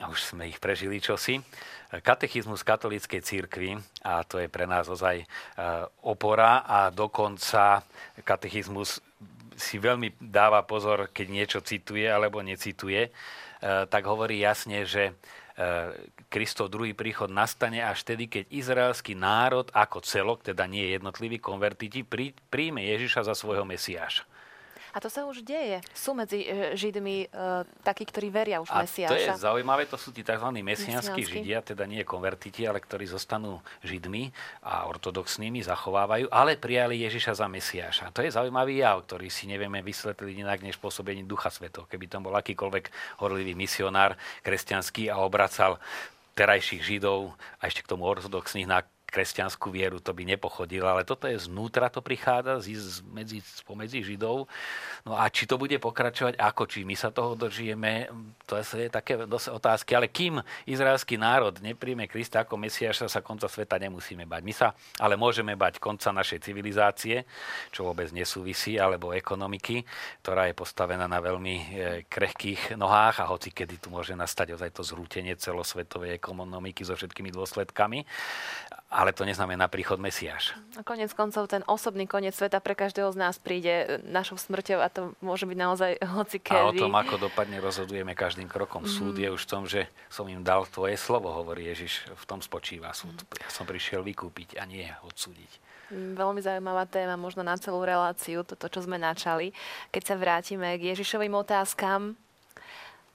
a 0.00 0.04
už 0.08 0.32
sme 0.32 0.48
ich 0.48 0.56
prežili 0.56 1.04
čosi. 1.04 1.44
Katechizmus 1.92 2.64
katolíckej 2.64 3.20
církvy, 3.20 3.76
a 4.00 4.24
to 4.24 4.40
je 4.40 4.48
pre 4.48 4.64
nás 4.64 4.88
ozaj 4.88 5.20
e, 5.20 5.26
opora 6.08 6.64
a 6.64 6.88
dokonca 6.88 7.84
katechizmus 8.24 9.04
si 9.60 9.76
veľmi 9.76 10.16
dáva 10.16 10.64
pozor, 10.64 11.12
keď 11.12 11.26
niečo 11.28 11.60
cituje 11.60 12.08
alebo 12.08 12.40
necituje, 12.40 13.00
e, 13.04 13.10
tak 13.92 14.08
hovorí 14.08 14.40
jasne, 14.40 14.88
že 14.88 15.12
Kristov 16.32 16.72
druhý 16.72 16.96
príchod 16.96 17.28
nastane 17.28 17.84
až 17.84 18.08
vtedy, 18.08 18.24
keď 18.26 18.44
izraelský 18.48 19.12
národ 19.12 19.68
ako 19.76 20.00
celok, 20.00 20.48
teda 20.48 20.64
nie 20.64 20.96
jednotliví 20.96 21.36
konvertiti, 21.36 22.02
príjme 22.48 22.80
Ježiša 22.80 23.28
za 23.28 23.36
svojho 23.36 23.68
Mesiáša. 23.68 24.24
A 24.92 25.00
to 25.00 25.08
sa 25.08 25.24
už 25.24 25.40
deje. 25.40 25.80
Sú 25.96 26.12
medzi 26.12 26.44
e, 26.44 26.76
Židmi 26.76 27.32
uh, 27.32 27.64
takí, 27.80 28.04
ktorí 28.04 28.28
veria 28.28 28.60
už 28.60 28.68
a 28.68 28.84
Mesiáša. 28.84 29.12
to 29.12 29.16
je 29.16 29.32
zaujímavé, 29.40 29.88
to 29.88 29.96
sú 29.96 30.12
tí 30.12 30.20
tzv. 30.20 30.48
mesianskí 30.60 31.24
Židia, 31.24 31.64
teda 31.64 31.88
nie 31.88 32.04
konvertiti, 32.04 32.68
ale 32.68 32.78
ktorí 32.78 33.08
zostanú 33.08 33.64
Židmi 33.80 34.28
a 34.68 34.84
ortodoxnými, 34.92 35.64
zachovávajú, 35.64 36.28
ale 36.28 36.60
prijali 36.60 37.00
Ježiša 37.08 37.40
za 37.40 37.46
Mesiáša. 37.48 38.12
To 38.12 38.20
je 38.20 38.30
zaujímavý 38.36 38.84
jav, 38.84 39.00
ktorý 39.08 39.32
si 39.32 39.48
nevieme 39.48 39.80
vysvetliť 39.80 40.36
inak 40.44 40.60
než 40.60 40.76
pôsobení 40.76 41.24
Ducha 41.24 41.48
Svetov. 41.48 41.88
Keby 41.88 42.12
tam 42.12 42.28
bol 42.28 42.36
akýkoľvek 42.36 43.18
horlivý 43.24 43.56
misionár 43.56 44.20
kresťanský 44.44 45.08
a 45.08 45.24
obracal 45.24 45.80
terajších 46.32 46.84
Židov 46.84 47.36
a 47.60 47.68
ešte 47.68 47.84
k 47.84 47.90
tomu 47.92 48.08
ortodoxných 48.08 48.68
na 48.68 48.84
kresťanskú 49.12 49.68
vieru, 49.68 50.00
to 50.00 50.16
by 50.16 50.24
nepochodilo, 50.24 50.88
ale 50.88 51.04
toto 51.04 51.28
je 51.28 51.36
znútra, 51.36 51.92
to 51.92 52.00
prichádza 52.00 52.64
z, 52.64 53.04
medzi, 53.12 53.44
spomedzi 53.44 54.00
Židov. 54.00 54.48
No 55.04 55.12
a 55.12 55.28
či 55.28 55.44
to 55.44 55.60
bude 55.60 55.76
pokračovať, 55.76 56.40
ako, 56.40 56.64
či 56.64 56.88
my 56.88 56.96
sa 56.96 57.12
toho 57.12 57.36
dožijeme, 57.36 58.08
to 58.48 58.56
je 58.56 58.88
také 58.88 59.28
dosť 59.28 59.52
otázky. 59.52 59.92
Ale 59.92 60.08
kým 60.08 60.40
izraelský 60.64 61.20
národ 61.20 61.60
nepríjme 61.60 62.08
Krista 62.08 62.40
ako 62.40 62.56
Mesiaša, 62.56 63.12
sa 63.12 63.20
konca 63.20 63.52
sveta 63.52 63.76
nemusíme 63.76 64.24
bať. 64.24 64.42
My 64.42 64.54
sa 64.56 64.72
ale 64.96 65.20
môžeme 65.20 65.52
bať 65.52 65.76
konca 65.76 66.08
našej 66.08 66.40
civilizácie, 66.40 67.28
čo 67.68 67.84
vôbec 67.84 68.08
nesúvisí, 68.16 68.80
alebo 68.80 69.12
ekonomiky, 69.12 69.84
ktorá 70.24 70.48
je 70.48 70.56
postavená 70.56 71.04
na 71.04 71.20
veľmi 71.20 71.54
e, 71.54 71.64
krehkých 72.08 72.78
nohách 72.80 73.20
a 73.20 73.28
hoci 73.28 73.52
kedy 73.52 73.82
tu 73.82 73.92
môže 73.92 74.16
nastať 74.16 74.56
ozaj 74.56 74.70
to 74.72 74.82
zrútenie 74.86 75.36
celosvetovej 75.36 76.16
ekonomiky 76.16 76.86
so 76.86 76.96
všetkými 76.96 77.28
dôsledkami. 77.34 78.06
Ale 78.92 79.16
to 79.16 79.24
neznamená 79.24 79.72
príchod 79.72 79.96
Mesiáš. 79.96 80.52
A 80.76 80.84
konec 80.84 81.16
koncov 81.16 81.48
ten 81.48 81.64
osobný 81.64 82.04
koniec 82.04 82.36
sveta 82.36 82.60
pre 82.60 82.76
každého 82.76 83.08
z 83.08 83.16
nás 83.16 83.40
príde 83.40 84.04
našou 84.04 84.36
smrťou 84.36 84.84
a 84.84 84.92
to 84.92 85.16
môže 85.24 85.48
byť 85.48 85.56
naozaj 85.56 85.90
hoci 86.20 86.36
kedy. 86.36 86.60
A 86.60 86.68
o 86.68 86.76
tom, 86.76 86.92
ako 86.92 87.16
dopadne, 87.16 87.56
rozhodujeme 87.56 88.12
každým 88.12 88.52
krokom. 88.52 88.84
Mm. 88.84 88.92
Súd 88.92 89.16
je 89.16 89.32
už 89.32 89.48
v 89.48 89.48
tom, 89.48 89.64
že 89.64 89.88
som 90.12 90.28
im 90.28 90.44
dal 90.44 90.68
tvoje 90.68 91.00
slovo, 91.00 91.32
hovorí 91.32 91.72
Ježiš. 91.72 92.04
V 92.12 92.24
tom 92.28 92.44
spočíva 92.44 92.92
súd. 92.92 93.16
Mm. 93.16 93.40
Ja 93.40 93.48
som 93.48 93.64
prišiel 93.64 94.04
vykúpiť 94.04 94.60
a 94.60 94.68
nie 94.68 94.84
odsúdiť. 95.08 95.72
Mm, 95.88 96.12
veľmi 96.12 96.40
zaujímavá 96.44 96.84
téma, 96.84 97.16
možno 97.16 97.40
na 97.40 97.56
celú 97.56 97.80
reláciu, 97.88 98.44
toto, 98.44 98.68
čo 98.68 98.84
sme 98.84 99.00
načali. 99.00 99.56
Keď 99.88 100.02
sa 100.04 100.20
vrátime 100.20 100.76
k 100.76 100.92
Ježišovým 100.92 101.32
otázkam, 101.32 102.12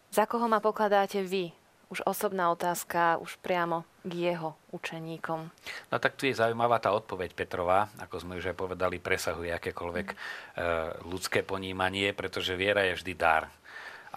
za 0.09 0.25
koho 0.25 0.49
ma 0.49 0.57
pokladáte 0.57 1.21
vy 1.21 1.53
už 1.87 2.03
osobná 2.03 2.51
otázka, 2.51 3.19
už 3.23 3.39
priamo 3.39 3.87
k 4.03 4.31
jeho 4.31 4.55
učeníkom. 4.75 5.47
No 5.91 5.95
tak 5.99 6.19
tu 6.19 6.27
je 6.27 6.35
zaujímavá 6.35 6.79
tá 6.83 6.91
odpoveď 6.91 7.31
Petrova, 7.31 7.87
ako 7.99 8.15
sme 8.23 8.37
už 8.39 8.51
aj 8.51 8.57
povedali, 8.59 8.99
presahuje 8.99 9.51
akékoľvek 9.55 10.07
mm. 10.11 10.17
ľudské 11.07 11.43
ponímanie, 11.43 12.11
pretože 12.11 12.59
viera 12.59 12.83
je 12.87 12.99
vždy 12.99 13.13
dar. 13.15 13.47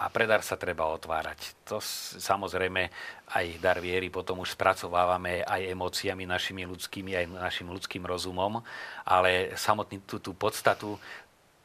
A 0.00 0.08
pre 0.08 0.24
dar 0.24 0.40
sa 0.40 0.56
treba 0.56 0.88
otvárať. 0.88 1.68
To 1.68 1.76
samozrejme 2.16 2.88
aj 3.36 3.46
dar 3.60 3.84
viery 3.84 4.08
potom 4.08 4.40
už 4.40 4.56
spracovávame 4.56 5.44
aj 5.44 5.76
emóciami 5.76 6.24
našimi 6.24 6.64
ľudskými, 6.64 7.12
aj 7.20 7.26
našim 7.28 7.68
ľudským 7.68 8.00
rozumom, 8.08 8.64
ale 9.04 9.52
samotný 9.60 10.00
tú, 10.08 10.16
tú 10.16 10.32
podstatu 10.32 10.96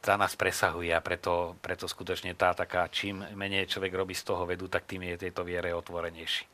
tá 0.05 0.21
nás 0.21 0.37
presahuje 0.37 0.93
a 0.93 1.01
preto, 1.01 1.57
preto 1.65 1.89
skutočne 1.89 2.37
tá 2.37 2.53
taká, 2.53 2.85
čím 2.93 3.25
menej 3.33 3.65
človek 3.65 3.89
robí 3.97 4.13
z 4.13 4.21
toho 4.21 4.45
vedu, 4.45 4.69
tak 4.69 4.85
tým 4.85 5.01
je 5.09 5.25
tejto 5.25 5.41
viere 5.41 5.73
otvorenejší. 5.73 6.45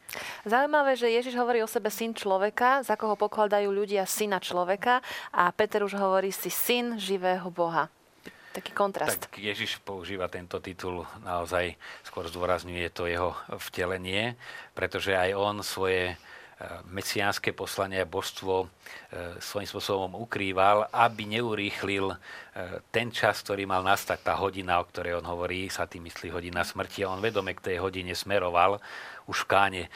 Zaujímavé, 0.48 0.96
že 0.96 1.12
Ježiš 1.12 1.36
hovorí 1.36 1.60
o 1.60 1.68
sebe 1.68 1.92
syn 1.92 2.16
človeka, 2.16 2.80
za 2.88 2.96
koho 2.96 3.20
pokladajú 3.20 3.68
ľudia 3.68 4.08
syna 4.08 4.40
človeka 4.40 5.04
a 5.36 5.52
Peter 5.52 5.84
už 5.84 6.00
hovorí 6.00 6.32
si 6.32 6.48
syn 6.48 6.96
živého 6.96 7.52
Boha. 7.52 7.92
Taký 8.52 8.72
kontrast. 8.76 9.32
Tak 9.32 9.40
Ježiš 9.40 9.80
používa 9.80 10.28
tento 10.28 10.60
titul 10.60 11.08
naozaj, 11.24 11.76
skôr 12.04 12.28
zdôrazňuje 12.28 12.88
to 12.92 13.08
jeho 13.08 13.32
vtelenie, 13.68 14.36
pretože 14.76 15.16
aj 15.16 15.32
on 15.36 15.64
svoje 15.64 16.20
mesiánske 16.90 17.52
poslanie 17.56 18.02
a 18.02 18.10
božstvo 18.10 18.66
e, 18.66 18.68
svojím 19.42 19.70
spôsobom 19.70 20.12
ukrýval, 20.20 20.90
aby 20.94 21.26
neurýchlil 21.26 22.14
e, 22.14 22.18
ten 22.94 23.10
čas, 23.10 23.42
ktorý 23.42 23.66
mal 23.66 23.82
nastať, 23.82 24.20
tá 24.22 24.34
hodina, 24.38 24.78
o 24.78 24.86
ktorej 24.86 25.18
on 25.18 25.26
hovorí, 25.26 25.72
sa 25.72 25.90
tým 25.90 26.06
myslí 26.10 26.30
hodina 26.30 26.62
smrti. 26.62 27.02
A 27.06 27.14
on 27.14 27.24
vedome 27.24 27.58
k 27.58 27.74
tej 27.74 27.78
hodine 27.82 28.14
smeroval. 28.14 28.78
Už 29.26 29.46
v 29.46 29.50
káne 29.50 29.84
e, 29.86 29.90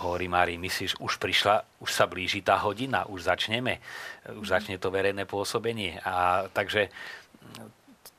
hovorí 0.00 0.28
Mári, 0.28 0.56
myslíš, 0.56 1.00
už 1.02 1.20
prišla, 1.20 1.66
už 1.82 1.90
sa 1.90 2.08
blíži 2.08 2.40
tá 2.40 2.56
hodina, 2.60 3.04
už 3.08 3.28
začneme, 3.28 3.82
už 4.32 4.46
začne 4.48 4.80
to 4.80 4.88
verejné 4.88 5.28
pôsobenie. 5.28 6.00
A 6.06 6.46
takže 6.52 6.88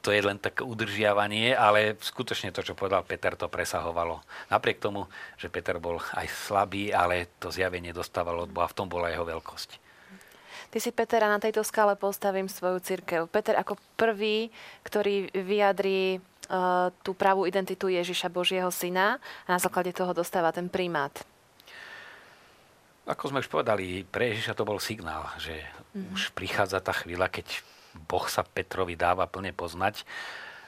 to 0.03 0.11
je 0.11 0.19
len 0.19 0.35
také 0.35 0.67
udržiavanie, 0.67 1.55
ale 1.55 1.95
skutočne 1.95 2.51
to, 2.51 2.59
čo 2.59 2.75
povedal 2.75 3.07
Peter, 3.07 3.39
to 3.39 3.47
presahovalo. 3.47 4.19
Napriek 4.51 4.83
tomu, 4.83 5.07
že 5.39 5.47
Peter 5.47 5.79
bol 5.79 6.03
aj 6.19 6.27
slabý, 6.27 6.91
ale 6.91 7.31
to 7.39 7.47
zjavenie 7.47 7.95
dostávalo 7.95 8.43
od 8.43 8.51
Boha, 8.51 8.67
v 8.67 8.75
tom 8.75 8.91
bola 8.91 9.07
jeho 9.07 9.23
veľkosť. 9.23 9.79
Ty 10.75 10.77
si, 10.83 10.91
Peter, 10.91 11.23
a 11.23 11.31
na 11.31 11.39
tejto 11.39 11.63
skále 11.63 11.95
postavím 11.95 12.51
svoju 12.51 12.83
církev. 12.83 13.31
Peter 13.31 13.55
ako 13.55 13.79
prvý, 13.95 14.51
ktorý 14.83 15.31
vyjadrí 15.31 16.19
tú 16.99 17.15
pravú 17.15 17.47
identitu 17.47 17.87
Ježiša 17.87 18.27
Božieho 18.27 18.67
syna 18.67 19.23
a 19.47 19.55
na 19.55 19.59
základe 19.63 19.95
toho 19.95 20.11
dostáva 20.11 20.51
ten 20.51 20.67
primát. 20.67 21.15
Ako 23.07 23.31
sme 23.31 23.39
už 23.39 23.47
povedali, 23.47 24.03
pre 24.03 24.35
Ježiša 24.35 24.57
to 24.59 24.67
bol 24.67 24.75
signál, 24.83 25.31
že 25.39 25.55
mm-hmm. 25.95 26.11
už 26.11 26.35
prichádza 26.35 26.83
tá 26.83 26.91
chvíľa, 26.91 27.31
keď 27.31 27.63
Boh 28.09 28.25
sa 28.29 28.41
Petrovi 28.41 28.97
dáva 28.97 29.29
plne 29.29 29.53
poznať 29.53 30.05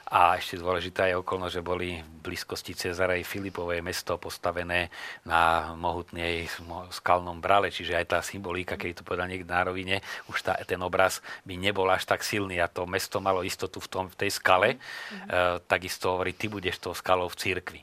a 0.06 0.38
ešte 0.38 0.62
dôležitá 0.62 1.10
je 1.10 1.18
okolnosť, 1.18 1.54
že 1.58 1.66
boli 1.66 1.98
v 1.98 2.18
blízkosti 2.22 2.78
Cezarej 2.78 3.26
Filipovej 3.26 3.82
mesto 3.82 4.14
postavené 4.22 4.86
na 5.26 5.74
mohutnej 5.74 6.46
skalnom 6.94 7.42
brale, 7.42 7.74
čiže 7.74 7.98
aj 7.98 8.06
tá 8.06 8.18
symbolíka, 8.22 8.78
keď 8.78 9.02
to 9.02 9.06
povedal 9.06 9.26
niekto 9.26 9.50
na 9.50 9.66
rovine, 9.66 9.98
už 10.30 10.46
tá, 10.46 10.54
ten 10.62 10.78
obraz 10.78 11.18
by 11.42 11.58
nebol 11.58 11.90
až 11.90 12.06
tak 12.06 12.22
silný 12.22 12.62
a 12.62 12.70
to 12.70 12.86
mesto 12.86 13.18
malo 13.18 13.42
istotu 13.42 13.82
v, 13.82 13.88
tom, 13.90 14.04
v 14.06 14.14
tej 14.14 14.30
skale. 14.30 14.78
Mm-hmm. 14.78 15.26
E, 15.26 15.36
takisto 15.66 16.14
hovorí, 16.14 16.38
ty 16.38 16.46
budeš 16.46 16.78
tou 16.78 16.94
skalou 16.94 17.26
v 17.26 17.42
cirkvi. 17.42 17.82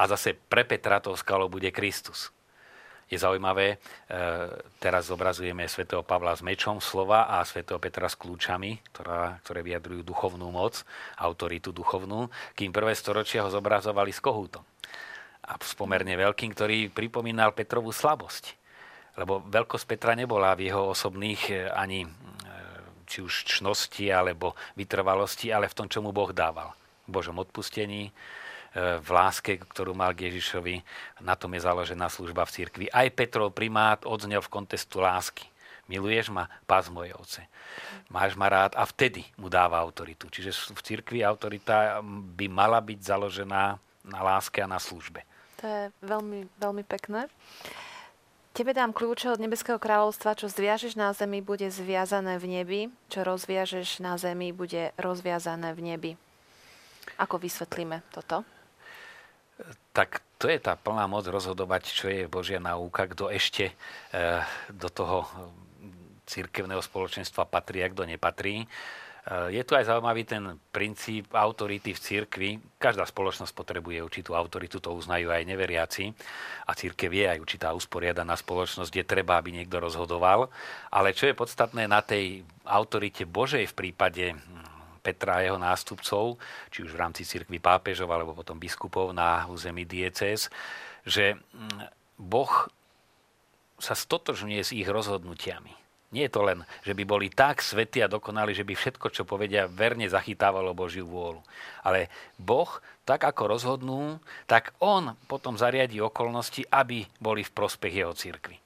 A 0.00 0.08
zase 0.08 0.32
pre 0.32 0.64
Petra 0.64 1.04
tou 1.04 1.12
skalou 1.20 1.52
bude 1.52 1.68
Kristus 1.68 2.32
je 3.08 3.16
zaujímavé. 3.16 3.66
E, 3.72 3.76
teraz 4.76 5.08
zobrazujeme 5.08 5.64
svätého 5.64 6.04
Pavla 6.04 6.36
s 6.36 6.44
mečom 6.44 6.78
slova 6.78 7.26
a 7.26 7.40
svätého 7.42 7.80
Petra 7.80 8.06
s 8.06 8.16
kľúčami, 8.20 8.84
ktorá, 8.92 9.40
ktoré 9.42 9.64
vyjadrujú 9.64 10.04
duchovnú 10.04 10.52
moc, 10.52 10.84
autoritu 11.16 11.72
duchovnú, 11.72 12.28
kým 12.52 12.70
prvé 12.70 12.92
storočia 12.92 13.48
ho 13.48 13.50
zobrazovali 13.50 14.12
s 14.12 14.20
kohútom. 14.20 14.62
A 15.48 15.56
s 15.56 15.72
pomerne 15.72 16.12
veľkým, 16.12 16.52
ktorý 16.52 16.92
pripomínal 16.92 17.56
Petrovú 17.56 17.88
slabosť. 17.88 18.52
Lebo 19.16 19.40
veľkosť 19.48 19.84
Petra 19.88 20.12
nebola 20.12 20.52
v 20.52 20.68
jeho 20.68 20.92
osobných 20.92 21.42
e, 21.48 21.54
ani 21.72 22.04
e, 22.04 22.08
či 23.08 23.24
už 23.24 23.48
čnosti 23.48 24.04
alebo 24.12 24.52
vytrvalosti, 24.76 25.48
ale 25.48 25.72
v 25.72 25.76
tom, 25.76 25.88
čo 25.88 26.04
mu 26.04 26.12
Boh 26.12 26.30
dával. 26.36 26.76
V 27.08 27.16
Božom 27.16 27.40
odpustení, 27.40 28.12
v 28.98 29.08
láske, 29.10 29.58
ktorú 29.58 29.92
mal 29.94 30.14
k 30.14 30.30
Ježišovi. 30.30 30.82
Na 31.24 31.34
tom 31.34 31.54
je 31.56 31.64
založená 31.66 32.06
služba 32.06 32.46
v 32.46 32.54
cirkvi. 32.54 32.86
Aj 32.92 33.08
Petrov 33.10 33.50
primát 33.50 34.02
odznel 34.06 34.38
v 34.38 34.52
kontestu 34.52 35.02
lásky. 35.02 35.46
Miluješ 35.88 36.28
ma? 36.28 36.52
Pás 36.68 36.92
moje 36.92 37.16
ovce. 37.16 37.48
Máš 38.12 38.36
ma 38.36 38.52
rád? 38.52 38.76
A 38.76 38.84
vtedy 38.84 39.24
mu 39.40 39.48
dáva 39.48 39.80
autoritu. 39.80 40.28
Čiže 40.28 40.52
v 40.76 40.80
cirkvi 40.84 41.24
autorita 41.24 42.04
by 42.36 42.46
mala 42.52 42.76
byť 42.84 43.00
založená 43.00 43.80
na 44.04 44.20
láske 44.20 44.60
a 44.60 44.68
na 44.68 44.76
službe. 44.76 45.24
To 45.58 45.64
je 45.64 45.82
veľmi, 46.04 46.44
veľmi 46.60 46.84
pekné. 46.84 47.26
Tebe 48.52 48.74
dám 48.74 48.92
kľúče 48.92 49.32
od 49.32 49.40
Nebeského 49.40 49.78
kráľovstva, 49.78 50.34
čo 50.36 50.50
zviažeš 50.50 50.98
na 50.98 51.14
zemi, 51.14 51.40
bude 51.40 51.70
zviazané 51.70 52.42
v 52.42 52.58
nebi, 52.58 52.80
čo 53.06 53.22
rozviažeš 53.22 54.02
na 54.02 54.18
zemi, 54.18 54.50
bude 54.50 54.90
rozviazané 54.98 55.72
v 55.72 55.80
nebi. 55.94 56.12
Ako 57.16 57.40
vysvetlíme 57.40 58.02
toto? 58.12 58.44
Tak 59.92 60.22
to 60.38 60.46
je 60.46 60.62
tá 60.62 60.78
plná 60.78 61.10
moc 61.10 61.26
rozhodovať, 61.26 61.82
čo 61.90 62.06
je 62.06 62.30
Božia 62.30 62.62
náuka, 62.62 63.10
kto 63.10 63.34
ešte 63.34 63.74
eh, 63.74 64.42
do 64.70 64.86
toho 64.86 65.26
církevného 66.28 66.78
spoločenstva 66.78 67.48
patrí 67.48 67.82
a 67.82 67.90
kto 67.90 68.06
nepatrí. 68.06 68.62
Eh, 68.62 69.58
je 69.58 69.62
tu 69.66 69.74
aj 69.74 69.90
zaujímavý 69.90 70.22
ten 70.22 70.54
princíp 70.70 71.34
autority 71.34 71.90
v 71.90 72.00
cirkvi. 72.00 72.50
Každá 72.78 73.02
spoločnosť 73.02 73.50
potrebuje 73.50 73.98
určitú 73.98 74.38
autoritu, 74.38 74.78
to 74.78 74.94
uznajú 74.94 75.34
aj 75.34 75.42
neveriaci. 75.42 76.14
A 76.70 76.72
církev 76.78 77.10
je 77.10 77.26
aj 77.26 77.42
určitá 77.42 77.74
usporiadaná 77.74 78.38
spoločnosť, 78.38 78.94
kde 78.94 79.10
treba, 79.10 79.42
aby 79.42 79.50
niekto 79.50 79.82
rozhodoval. 79.82 80.46
Ale 80.94 81.10
čo 81.18 81.26
je 81.26 81.34
podstatné 81.34 81.90
na 81.90 81.98
tej 81.98 82.46
autorite 82.62 83.26
Božej 83.26 83.66
v 83.66 83.74
prípade 83.74 84.38
Petra 85.08 85.40
a 85.40 85.44
jeho 85.48 85.56
nástupcov, 85.56 86.36
či 86.68 86.84
už 86.84 86.92
v 86.92 87.00
rámci 87.00 87.24
cirkvi 87.24 87.56
pápežov 87.56 88.12
alebo 88.12 88.36
potom 88.36 88.60
biskupov 88.60 89.16
na 89.16 89.48
území 89.48 89.88
diecéz, 89.88 90.52
že 91.08 91.40
mm, 91.40 92.20
Boh 92.20 92.68
sa 93.80 93.96
stotožňuje 93.96 94.60
s 94.60 94.76
ich 94.76 94.84
rozhodnutiami. 94.84 95.72
Nie 96.12 96.28
je 96.28 96.34
to 96.36 96.42
len, 96.44 96.64
že 96.84 96.96
by 96.96 97.04
boli 97.04 97.28
tak 97.28 97.60
svetí 97.60 98.00
a 98.04 98.08
dokonali, 98.08 98.56
že 98.56 98.64
by 98.64 98.72
všetko, 98.76 99.12
čo 99.12 99.28
povedia, 99.28 99.68
verne 99.68 100.08
zachytávalo 100.08 100.72
Božiu 100.76 101.04
vôľu. 101.04 101.44
Ale 101.84 102.08
Boh, 102.40 102.68
tak 103.04 103.24
ako 103.24 103.56
rozhodnú, 103.56 104.16
tak 104.48 104.72
On 104.80 105.16
potom 105.28 105.60
zariadi 105.60 106.00
okolnosti, 106.00 106.64
aby 106.68 107.04
boli 107.20 107.44
v 107.44 107.52
prospech 107.52 107.92
jeho 108.04 108.12
cirkvi. 108.16 108.56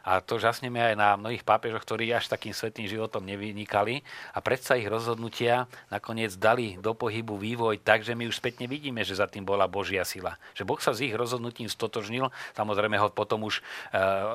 A 0.00 0.24
to 0.24 0.40
žasneme 0.40 0.80
aj 0.80 0.94
na 0.96 1.12
mnohých 1.20 1.44
pápežoch, 1.44 1.84
ktorí 1.84 2.08
až 2.16 2.32
takým 2.32 2.56
svetým 2.56 2.88
životom 2.88 3.20
nevynikali. 3.20 4.00
A 4.32 4.40
predsa 4.40 4.80
ich 4.80 4.88
rozhodnutia 4.88 5.68
nakoniec 5.92 6.32
dali 6.40 6.80
do 6.80 6.96
pohybu 6.96 7.36
vývoj. 7.36 7.84
Tak, 7.84 8.00
že 8.00 8.16
my 8.16 8.24
už 8.24 8.40
spätne 8.40 8.64
vidíme, 8.64 9.04
že 9.04 9.20
za 9.20 9.28
tým 9.28 9.44
bola 9.44 9.68
Božia 9.68 10.04
sila. 10.08 10.40
Že 10.56 10.64
Boh 10.64 10.80
sa 10.80 10.96
s 10.96 11.04
ich 11.04 11.12
rozhodnutím 11.12 11.68
stotožnil, 11.68 12.32
samozrejme 12.56 12.96
ho 12.96 13.12
potom 13.12 13.44
už 13.44 13.60
e, 13.60 13.62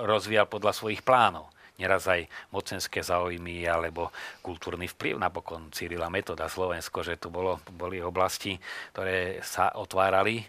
rozvíjal 0.06 0.46
podľa 0.46 0.78
svojich 0.78 1.02
plánov. 1.02 1.50
Neraz 1.76 2.08
aj 2.08 2.32
mocenské 2.56 3.04
záujmy 3.04 3.68
alebo 3.68 4.08
kultúrny 4.40 4.88
vplyv. 4.88 5.20
Napokon 5.20 5.74
Cyrila 5.76 6.08
Metoda. 6.08 6.48
Slovensko, 6.48 7.04
že 7.04 7.20
tu 7.20 7.28
bolo, 7.28 7.60
boli 7.76 8.00
oblasti, 8.00 8.56
ktoré 8.96 9.44
sa 9.44 9.76
otvárali 9.76 10.48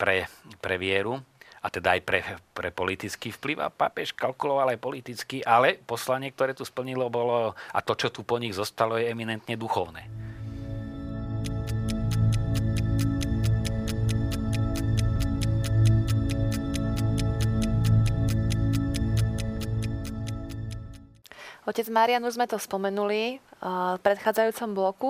pre, 0.00 0.24
pre 0.64 0.80
vieru 0.80 1.20
a 1.62 1.66
teda 1.70 1.94
aj 1.94 2.02
pre, 2.02 2.20
pre 2.50 2.74
politický 2.74 3.30
vplyv. 3.30 3.62
A 3.62 3.70
pápež 3.70 4.10
kalkuloval 4.12 4.74
aj 4.74 4.82
politicky, 4.82 5.40
ale 5.46 5.78
poslanie, 5.78 6.34
ktoré 6.34 6.58
tu 6.58 6.66
splnilo, 6.66 7.06
bolo, 7.06 7.54
a 7.54 7.78
to, 7.80 7.94
čo 7.94 8.10
tu 8.10 8.26
po 8.26 8.42
nich 8.42 8.52
zostalo, 8.52 8.98
je 8.98 9.06
eminentne 9.06 9.54
duchovné. 9.54 10.21
Otec 21.62 21.86
Marian, 21.94 22.26
už 22.26 22.34
sme 22.34 22.50
to 22.50 22.58
spomenuli 22.58 23.38
v 23.62 24.00
predchádzajúcom 24.02 24.70
bloku, 24.74 25.08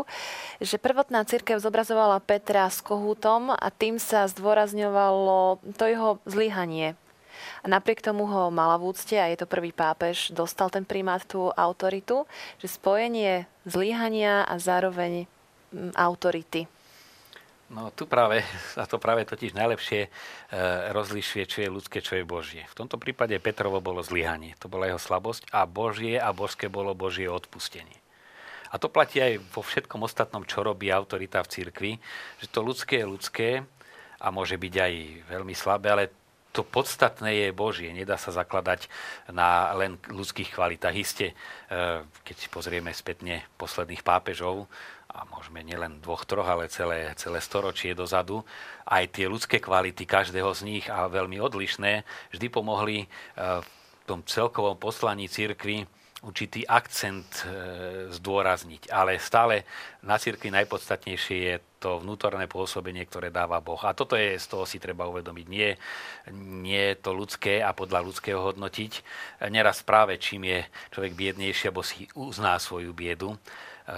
že 0.60 0.76
prvotná 0.76 1.24
církev 1.24 1.56
zobrazovala 1.56 2.20
Petra 2.20 2.68
s 2.68 2.84
kohútom 2.84 3.56
a 3.56 3.68
tým 3.72 3.96
sa 3.96 4.28
zdôrazňovalo 4.28 5.64
to 5.80 5.84
jeho 5.88 6.20
zlyhanie. 6.28 6.92
A 7.64 7.66
napriek 7.72 8.04
tomu 8.04 8.28
ho 8.28 8.52
mala 8.52 8.76
v 8.76 8.92
úcte, 8.92 9.16
a 9.16 9.32
je 9.32 9.40
to 9.40 9.48
prvý 9.48 9.72
pápež, 9.72 10.28
dostal 10.36 10.68
ten 10.68 10.84
primát 10.84 11.24
tú 11.24 11.48
autoritu, 11.56 12.28
že 12.60 12.68
spojenie 12.68 13.48
zlyhania 13.64 14.44
a 14.44 14.60
zároveň 14.60 15.24
mm, 15.72 15.96
autority. 15.96 16.68
No 17.72 17.88
tu 17.88 18.04
práve, 18.04 18.44
a 18.80 18.85
to 18.85 19.00
práve 19.00 19.24
totiž 19.24 19.56
najlepšie 19.56 20.00
e, 20.06 20.08
rozlišuje, 20.92 21.44
čo 21.48 21.58
je 21.64 21.72
ľudské, 21.72 21.98
čo 22.04 22.20
je 22.20 22.28
Božie. 22.28 22.68
V 22.68 22.85
tomto 22.85 23.00
prípade 23.00 23.32
Petrovo 23.40 23.80
bolo 23.80 24.04
zlyhanie. 24.04 24.52
To 24.61 24.68
bola 24.68 24.92
jeho 24.92 25.00
slabosť 25.00 25.48
a 25.50 25.64
Božie 25.64 26.20
a 26.20 26.30
božské 26.37 26.68
bolo 26.68 26.92
Božie 26.92 27.32
odpustenie. 27.32 27.96
A 28.72 28.80
to 28.80 28.88
platí 28.88 29.20
aj 29.20 29.40
vo 29.52 29.61
všetkom 29.61 30.00
ostatnom, 30.04 30.48
čo 30.48 30.64
robí 30.64 30.88
autorita 30.88 31.44
v 31.44 31.52
cirkvi, 31.52 31.92
že 32.40 32.48
to 32.48 32.64
ľudské 32.64 33.04
je 33.04 33.11
ľudské 33.11 33.48
a 34.16 34.26
môže 34.32 34.56
byť 34.56 34.74
aj 34.80 34.92
veľmi 35.28 35.52
slabé, 35.52 35.92
ale 35.92 36.04
to 36.52 36.62
podstatné 36.62 37.48
je 37.48 37.48
Božie. 37.56 37.88
Nedá 37.90 38.20
sa 38.20 38.28
zakladať 38.28 38.86
na 39.32 39.72
len 39.72 39.96
ľudských 40.12 40.52
kvalitách. 40.52 40.94
Isté, 40.94 41.32
e, 41.32 41.34
keď 42.04 42.36
si 42.36 42.48
pozrieme 42.52 42.92
spätne 42.92 43.48
posledných 43.56 44.04
pápežov, 44.04 44.68
a 45.12 45.28
môžeme 45.28 45.60
nielen 45.60 46.00
dvoch, 46.00 46.24
troch, 46.24 46.48
ale 46.48 46.72
celé, 46.72 47.12
celé 47.20 47.36
storočie 47.44 47.92
dozadu, 47.92 48.40
aj 48.88 49.12
tie 49.12 49.28
ľudské 49.28 49.60
kvality 49.60 50.08
každého 50.08 50.48
z 50.56 50.60
nich 50.64 50.84
a 50.88 51.04
veľmi 51.04 51.36
odlišné, 51.36 52.04
vždy 52.32 52.46
pomohli 52.48 53.04
e, 53.04 53.06
v 53.36 54.02
tom 54.08 54.24
celkovom 54.24 54.80
poslaní 54.80 55.28
církvy 55.28 55.84
určitý 56.22 56.62
akcent 56.62 57.26
e, 57.42 57.44
zdôrazniť. 58.14 58.94
Ale 58.94 59.18
stále 59.18 59.66
na 60.06 60.18
cirkvi 60.18 60.54
najpodstatnejšie 60.54 61.37
je 61.38 61.56
to 61.82 61.98
vnútorné 61.98 62.46
pôsobenie, 62.46 63.02
ktoré 63.11 63.35
dáva 63.35 63.58
Boh. 63.58 63.78
A 63.82 63.90
toto 63.90 64.14
je, 64.14 64.38
z 64.38 64.46
toho 64.46 64.62
si 64.62 64.78
treba 64.78 65.11
uvedomiť. 65.11 65.46
Nie, 65.50 65.74
je 66.62 66.87
to 67.02 67.11
ľudské 67.11 67.58
a 67.58 67.74
podľa 67.74 68.06
ľudského 68.06 68.38
hodnotiť. 68.38 69.02
Neraz 69.50 69.82
práve 69.82 70.14
čím 70.22 70.46
je 70.46 70.61
človek 70.94 71.18
biednejší, 71.18 71.74
alebo 71.74 71.82
si 71.82 72.06
uzná 72.14 72.54
svoju 72.62 72.94
biedu, 72.94 73.35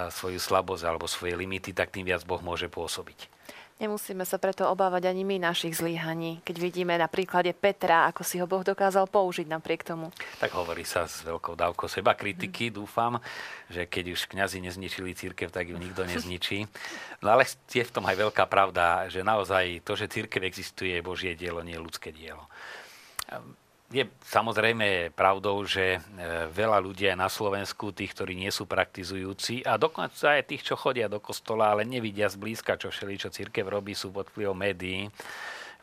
svoju 0.09 0.41
slabosť 0.41 0.85
alebo 0.89 1.05
svoje 1.05 1.37
limity, 1.37 1.77
tak 1.77 1.93
tým 1.93 2.09
viac 2.09 2.25
Boh 2.25 2.41
môže 2.41 2.73
pôsobiť. 2.73 3.34
Nemusíme 3.75 4.23
sa 4.23 4.39
preto 4.39 4.71
obávať 4.71 5.11
ani 5.11 5.27
my 5.27 5.43
našich 5.43 5.75
zlíhaní, 5.83 6.39
keď 6.47 6.57
vidíme 6.63 6.95
na 6.95 7.11
príklade 7.11 7.51
Petra, 7.51 8.07
ako 8.07 8.23
si 8.23 8.39
ho 8.39 8.47
Boh 8.47 8.63
dokázal 8.63 9.11
použiť 9.11 9.51
napriek 9.51 9.83
tomu. 9.83 10.15
Tak 10.39 10.55
hovorí 10.55 10.87
sa 10.87 11.11
s 11.11 11.27
veľkou 11.27 11.59
dávkou 11.59 11.91
seba 11.91 12.15
kritiky, 12.15 12.71
hmm. 12.71 12.77
dúfam, 12.79 13.19
že 13.67 13.91
keď 13.91 14.15
už 14.15 14.31
kňazi 14.31 14.63
nezničili 14.63 15.19
církev, 15.19 15.51
tak 15.51 15.75
ju 15.75 15.77
nikto 15.77 16.07
nezničí. 16.07 16.71
No 17.19 17.35
ale 17.35 17.51
je 17.51 17.83
v 17.83 17.91
tom 17.91 18.07
aj 18.07 18.15
veľká 18.15 18.47
pravda, 18.47 19.11
že 19.11 19.27
naozaj 19.27 19.83
to, 19.83 19.99
že 19.99 20.07
církev 20.07 20.47
existuje, 20.47 20.95
je 20.95 21.03
Božie 21.03 21.35
dielo, 21.35 21.67
nie 21.67 21.75
ľudské 21.75 22.15
dielo 22.15 22.47
je 23.95 24.05
samozrejme 24.27 25.15
pravdou, 25.15 25.63
že 25.63 25.97
e, 25.97 25.99
veľa 26.51 26.83
ľudí 26.83 27.07
aj 27.07 27.19
na 27.19 27.31
Slovensku, 27.31 27.95
tých, 27.95 28.11
ktorí 28.11 28.35
nie 28.35 28.51
sú 28.51 28.67
praktizujúci 28.67 29.63
a 29.63 29.79
dokonca 29.79 30.35
aj 30.35 30.51
tých, 30.51 30.67
čo 30.67 30.75
chodia 30.75 31.07
do 31.07 31.23
kostola, 31.23 31.71
ale 31.71 31.87
nevidia 31.87 32.27
zblízka, 32.27 32.75
čo 32.75 32.91
všeli, 32.91 33.15
čo 33.15 33.31
církev 33.31 33.65
robí, 33.65 33.95
sú 33.95 34.11
pod 34.11 34.27
vplyvom 34.35 34.59
médií, 34.59 35.07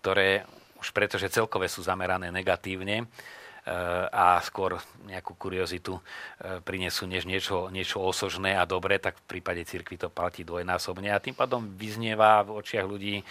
ktoré 0.03 0.43
už 0.81 0.91
pretože 0.91 1.31
celkové 1.31 1.69
sú 1.69 1.85
zamerané 1.85 2.33
negatívne, 2.33 3.05
a 4.09 4.41
skôr 4.41 4.81
nejakú 5.05 5.37
kuriozitu 5.37 6.01
prinesú 6.65 7.05
než 7.05 7.29
niečo, 7.29 7.69
niečo 7.69 8.01
osožné 8.01 8.57
a 8.57 8.65
dobré, 8.65 8.97
tak 8.97 9.21
v 9.21 9.37
prípade 9.37 9.61
cirkvi 9.61 10.01
to 10.01 10.09
platí 10.09 10.41
dvojnásobne. 10.41 11.13
A 11.13 11.21
tým 11.21 11.37
pádom 11.37 11.69
vyznieva 11.77 12.41
v 12.41 12.57
očiach 12.57 12.89
ľudí 12.89 13.21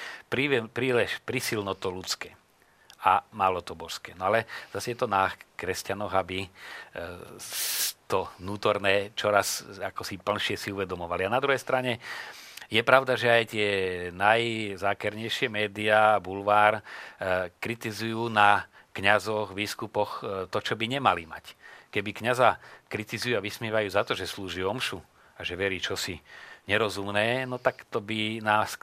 príliš 0.70 1.18
prisilno 1.26 1.74
to 1.74 1.90
ľudské 1.90 2.38
a 3.00 3.24
málo 3.32 3.64
to 3.64 3.72
božské. 3.72 4.12
No 4.16 4.28
ale 4.28 4.44
zase 4.72 4.92
je 4.92 4.98
to 5.00 5.08
na 5.08 5.32
kresťanoch, 5.56 6.12
aby 6.12 6.44
e, 6.44 6.48
to 8.04 8.28
vnútorné 8.42 9.16
čoraz 9.16 9.64
ako 9.80 10.04
si 10.04 10.20
plnšie 10.20 10.56
si 10.60 10.68
uvedomovali. 10.68 11.24
A 11.24 11.32
na 11.32 11.40
druhej 11.40 11.62
strane 11.62 11.96
je 12.68 12.82
pravda, 12.84 13.16
že 13.16 13.28
aj 13.32 13.44
tie 13.50 13.70
najzákernejšie 14.12 15.48
médiá, 15.48 16.20
bulvár, 16.20 16.78
e, 16.78 16.82
kritizujú 17.56 18.28
na 18.28 18.68
kňazoch, 18.92 19.56
výskupoch 19.56 20.10
e, 20.20 20.22
to, 20.52 20.58
čo 20.60 20.76
by 20.76 20.84
nemali 20.86 21.24
mať. 21.24 21.56
Keby 21.90 22.14
kňaza 22.14 22.60
kritizujú 22.86 23.34
a 23.34 23.42
vysmievajú 23.42 23.88
za 23.90 24.04
to, 24.04 24.12
že 24.12 24.28
slúži 24.28 24.62
omšu 24.62 25.00
a 25.34 25.40
že 25.40 25.56
verí 25.56 25.80
čosi 25.80 26.20
nerozumné, 26.68 27.48
no 27.48 27.56
tak 27.58 27.88
to 27.88 27.98
by 27.98 28.38
nás 28.44 28.76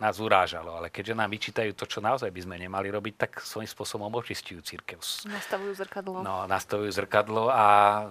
nás 0.00 0.16
urážalo. 0.16 0.80
Ale 0.80 0.88
keďže 0.88 1.14
nám 1.14 1.28
vyčítajú 1.28 1.76
to, 1.76 1.84
čo 1.84 2.00
naozaj 2.00 2.32
by 2.32 2.40
sme 2.40 2.56
nemali 2.56 2.88
robiť, 2.88 3.14
tak 3.20 3.44
svojím 3.44 3.68
spôsobom 3.68 4.08
očistujú 4.08 4.64
církev. 4.64 4.98
Nastavujú 5.28 5.76
zrkadlo. 5.76 6.24
No, 6.24 6.48
nastavujú 6.48 6.88
zrkadlo 6.88 7.52
a 7.52 7.66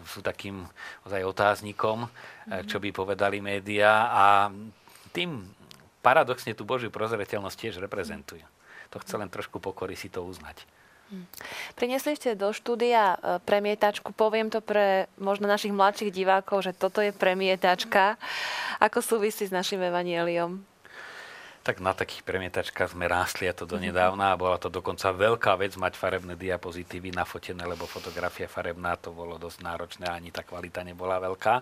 sú 0.05 0.21
takým 0.21 0.69
ozaj 1.03 1.25
otáznikom, 1.25 2.05
mm-hmm. 2.05 2.69
čo 2.69 2.77
by 2.77 2.89
povedali 2.93 3.41
médiá 3.41 4.13
a 4.13 4.25
tým 5.09 5.43
paradoxne 6.05 6.53
tú 6.53 6.63
Božiu 6.63 6.93
prozreteľnosť 6.93 7.57
tiež 7.57 7.75
reprezentujú. 7.81 8.45
To 8.93 8.97
chce 9.01 9.17
len 9.17 9.29
trošku 9.29 9.57
pokory 9.57 9.97
si 9.97 10.09
to 10.09 10.21
uznať. 10.21 10.65
Hm. 11.09 11.25
Priniesli 11.73 12.13
ste 12.13 12.37
do 12.37 12.53
štúdia 12.53 13.17
e, 13.17 13.41
premietačku. 13.41 14.13
Poviem 14.13 14.53
to 14.53 14.61
pre 14.61 15.09
možno 15.17 15.49
našich 15.49 15.73
mladších 15.73 16.13
divákov, 16.13 16.69
že 16.69 16.71
toto 16.77 17.01
je 17.01 17.09
premietačka. 17.09 18.21
Ako 18.77 19.01
súvisí 19.01 19.49
s 19.49 19.53
našim 19.53 19.81
evanieliom? 19.81 20.68
Tak 21.59 21.83
na 21.83 21.91
takých 21.91 22.23
premietačkách 22.23 22.95
sme 22.95 23.05
rástli 23.05 23.45
a 23.45 23.53
to 23.53 23.67
donedávna 23.67 24.31
a 24.31 24.39
bola 24.39 24.55
to 24.55 24.71
dokonca 24.71 25.11
veľká 25.11 25.59
vec 25.59 25.75
mať 25.75 25.99
farebné 25.99 26.39
diapozitívy 26.39 27.11
nafotené, 27.11 27.67
lebo 27.67 27.83
fotografia 27.83 28.47
farebná 28.47 28.95
to 28.95 29.11
bolo 29.11 29.35
dosť 29.35 29.59
náročné 29.59 30.05
a 30.07 30.15
ani 30.15 30.31
tá 30.31 30.41
kvalita 30.47 30.87
nebola 30.87 31.19
veľká. 31.19 31.59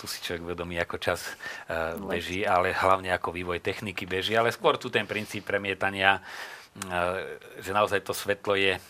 Tu 0.00 0.08
si 0.08 0.24
človek 0.24 0.56
vedomí, 0.56 0.80
ako 0.80 0.96
čas 0.96 1.20
uh, 1.68 1.92
beží, 2.08 2.48
ale 2.48 2.72
hlavne 2.72 3.12
ako 3.12 3.36
vývoj 3.36 3.60
techniky 3.60 4.08
beží, 4.08 4.32
ale 4.32 4.48
skôr 4.48 4.80
tu 4.80 4.88
ten 4.88 5.04
princíp 5.04 5.44
premietania, 5.44 6.18
uh, 6.18 7.20
že 7.60 7.70
naozaj 7.76 8.00
to 8.00 8.16
svetlo 8.16 8.56
je 8.56 8.80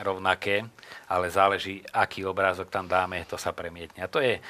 rovnaké, 0.00 0.66
ale 1.06 1.30
záleží, 1.30 1.84
aký 1.92 2.24
obrázok 2.26 2.72
tam 2.72 2.88
dáme, 2.88 3.22
to 3.28 3.36
sa 3.36 3.52
premietne. 3.54 4.02
A 4.02 4.10
to 4.10 4.18
je, 4.18 4.40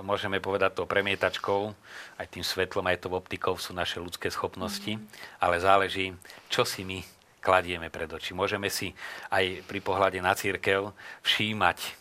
môžeme 0.00 0.38
povedať 0.38 0.78
to 0.78 0.88
premietačkou, 0.88 1.74
aj 2.16 2.26
tým 2.30 2.46
svetlom, 2.46 2.86
aj 2.88 3.04
to 3.04 3.08
optikou 3.12 3.58
sú 3.58 3.74
naše 3.76 3.98
ľudské 3.98 4.30
schopnosti, 4.30 4.96
mm-hmm. 4.96 5.42
ale 5.42 5.60
záleží, 5.60 6.14
čo 6.48 6.64
si 6.64 6.86
my 6.86 7.02
kladieme 7.40 7.88
pred 7.88 8.08
oči. 8.08 8.36
Môžeme 8.36 8.68
si 8.68 8.92
aj 9.32 9.64
pri 9.64 9.80
pohľade 9.80 10.20
na 10.20 10.36
církev 10.36 10.92
všímať 11.24 11.99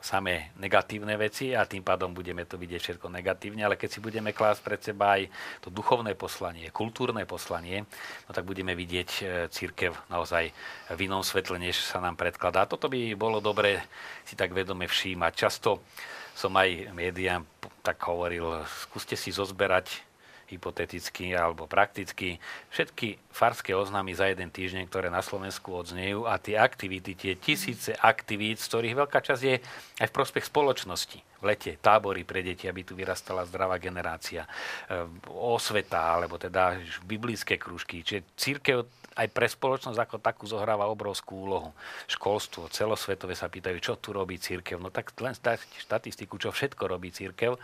samé 0.00 0.50
negatívne 0.56 1.14
veci 1.20 1.52
a 1.52 1.68
tým 1.68 1.84
pádom 1.84 2.10
budeme 2.16 2.48
to 2.48 2.56
vidieť 2.56 2.80
všetko 2.80 3.06
negatívne, 3.12 3.62
ale 3.64 3.76
keď 3.76 3.88
si 3.92 4.00
budeme 4.00 4.32
klásť 4.32 4.60
pred 4.64 4.80
seba 4.80 5.20
aj 5.20 5.28
to 5.60 5.68
duchovné 5.68 6.16
poslanie, 6.16 6.72
kultúrne 6.72 7.28
poslanie, 7.28 7.84
no 8.26 8.30
tak 8.32 8.48
budeme 8.48 8.72
vidieť 8.72 9.10
e, 9.20 9.22
církev 9.52 9.92
naozaj 10.08 10.50
v 10.96 11.00
inom 11.04 11.20
svetle, 11.20 11.60
než 11.60 11.78
sa 11.84 12.00
nám 12.00 12.16
predkladá. 12.16 12.64
Toto 12.64 12.88
by 12.88 13.12
bolo 13.14 13.44
dobré 13.44 13.84
si 14.24 14.34
tak 14.34 14.56
vedome 14.56 14.88
všímať. 14.88 15.32
Často 15.36 15.84
som 16.32 16.56
aj 16.56 16.96
médiám 16.96 17.44
tak 17.84 18.00
hovoril, 18.08 18.64
skúste 18.88 19.16
si 19.16 19.32
zozberať 19.32 20.09
hypoteticky 20.50 21.32
alebo 21.32 21.70
prakticky 21.70 22.42
všetky 22.74 23.16
farské 23.30 23.72
oznámy 23.72 24.12
za 24.12 24.26
jeden 24.26 24.50
týždeň, 24.50 24.90
ktoré 24.90 25.08
na 25.08 25.22
Slovensku 25.22 25.70
odznejú 25.70 26.26
a 26.26 26.36
tie 26.42 26.58
aktivity, 26.58 27.14
tie 27.14 27.34
tisíce 27.38 27.94
aktivít, 27.94 28.58
z 28.58 28.68
ktorých 28.68 28.98
veľká 29.06 29.18
časť 29.22 29.42
je 29.46 29.56
aj 30.02 30.06
v 30.10 30.16
prospech 30.16 30.50
spoločnosti. 30.50 31.18
V 31.40 31.44
lete 31.48 31.80
tábory 31.80 32.28
pre 32.28 32.44
deti, 32.44 32.68
aby 32.68 32.84
tu 32.84 32.92
vyrastala 32.92 33.48
zdravá 33.48 33.80
generácia, 33.80 34.44
e, 34.44 34.50
osveta, 35.32 36.12
alebo 36.12 36.36
teda 36.36 36.76
biblické 37.08 37.56
krúžky. 37.56 38.04
Čiže 38.04 38.36
církev 38.36 38.84
aj 39.18 39.26
pre 39.34 39.46
spoločnosť 39.50 39.98
ako 39.98 40.16
takú 40.22 40.44
zohráva 40.46 40.86
obrovskú 40.86 41.42
úlohu. 41.42 41.70
Školstvo, 42.06 42.70
celosvetové 42.70 43.34
sa 43.34 43.50
pýtajú, 43.50 43.76
čo 43.82 43.98
tu 43.98 44.14
robí 44.14 44.38
církev. 44.38 44.78
No 44.78 44.94
tak 44.94 45.10
len 45.18 45.34
štatistiku, 45.34 46.38
čo 46.38 46.54
všetko 46.54 46.86
robí 46.86 47.10
církev. 47.10 47.58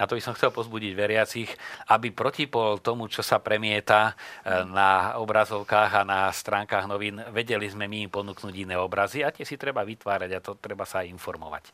A 0.00 0.08
to 0.08 0.16
by 0.16 0.22
som 0.24 0.34
chcel 0.34 0.50
pozbudiť 0.50 0.92
veriacich, 0.96 1.50
aby 1.92 2.10
protipol 2.10 2.80
tomu, 2.80 3.06
čo 3.06 3.20
sa 3.20 3.38
premieta 3.38 4.12
e, 4.42 4.64
na 4.66 5.20
obrazovkách 5.20 5.90
a 5.92 6.02
na 6.08 6.20
stránkach 6.32 6.88
novín, 6.88 7.20
vedeli 7.30 7.68
sme 7.68 7.84
my 7.84 8.08
im 8.08 8.10
ponúknuť 8.10 8.54
iné 8.56 8.80
obrazy 8.80 9.20
a 9.20 9.28
tie 9.28 9.44
si 9.44 9.60
treba 9.60 9.84
vytvárať 9.84 10.30
a 10.32 10.40
to 10.40 10.56
treba 10.56 10.88
sa 10.88 11.04
aj 11.04 11.12
informovať. 11.12 11.64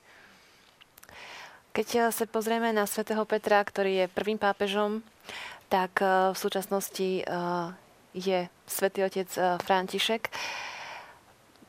Keď 1.70 1.88
e, 1.94 2.00
sa 2.10 2.24
pozrieme 2.26 2.74
na 2.74 2.84
svätého 2.84 3.22
Petra, 3.24 3.62
ktorý 3.62 4.04
je 4.04 4.12
prvým 4.12 4.42
pápežom, 4.42 5.06
tak 5.70 6.02
e, 6.02 6.34
v 6.34 6.36
súčasnosti 6.36 7.22
je 8.16 8.48
svätý 8.64 9.04
otec 9.04 9.28
eh, 9.36 9.60
František. 9.60 10.32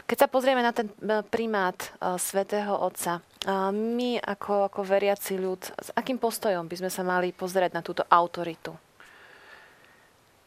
Keď 0.08 0.18
sa 0.18 0.32
pozrieme 0.32 0.64
na 0.64 0.72
ten 0.72 0.88
eh, 0.88 1.22
primát 1.28 1.76
eh, 1.76 2.16
svätého 2.16 2.74
Otca, 2.74 3.20
my 3.72 4.20
ako, 4.20 4.68
ako 4.68 4.84
veriaci 4.84 5.40
ľud, 5.40 5.62
s 5.72 5.90
akým 5.96 6.20
postojom 6.20 6.68
by 6.68 6.76
sme 6.84 6.92
sa 6.92 7.00
mali 7.00 7.32
pozrieť 7.32 7.72
na 7.72 7.80
túto 7.80 8.04
autoritu? 8.04 8.76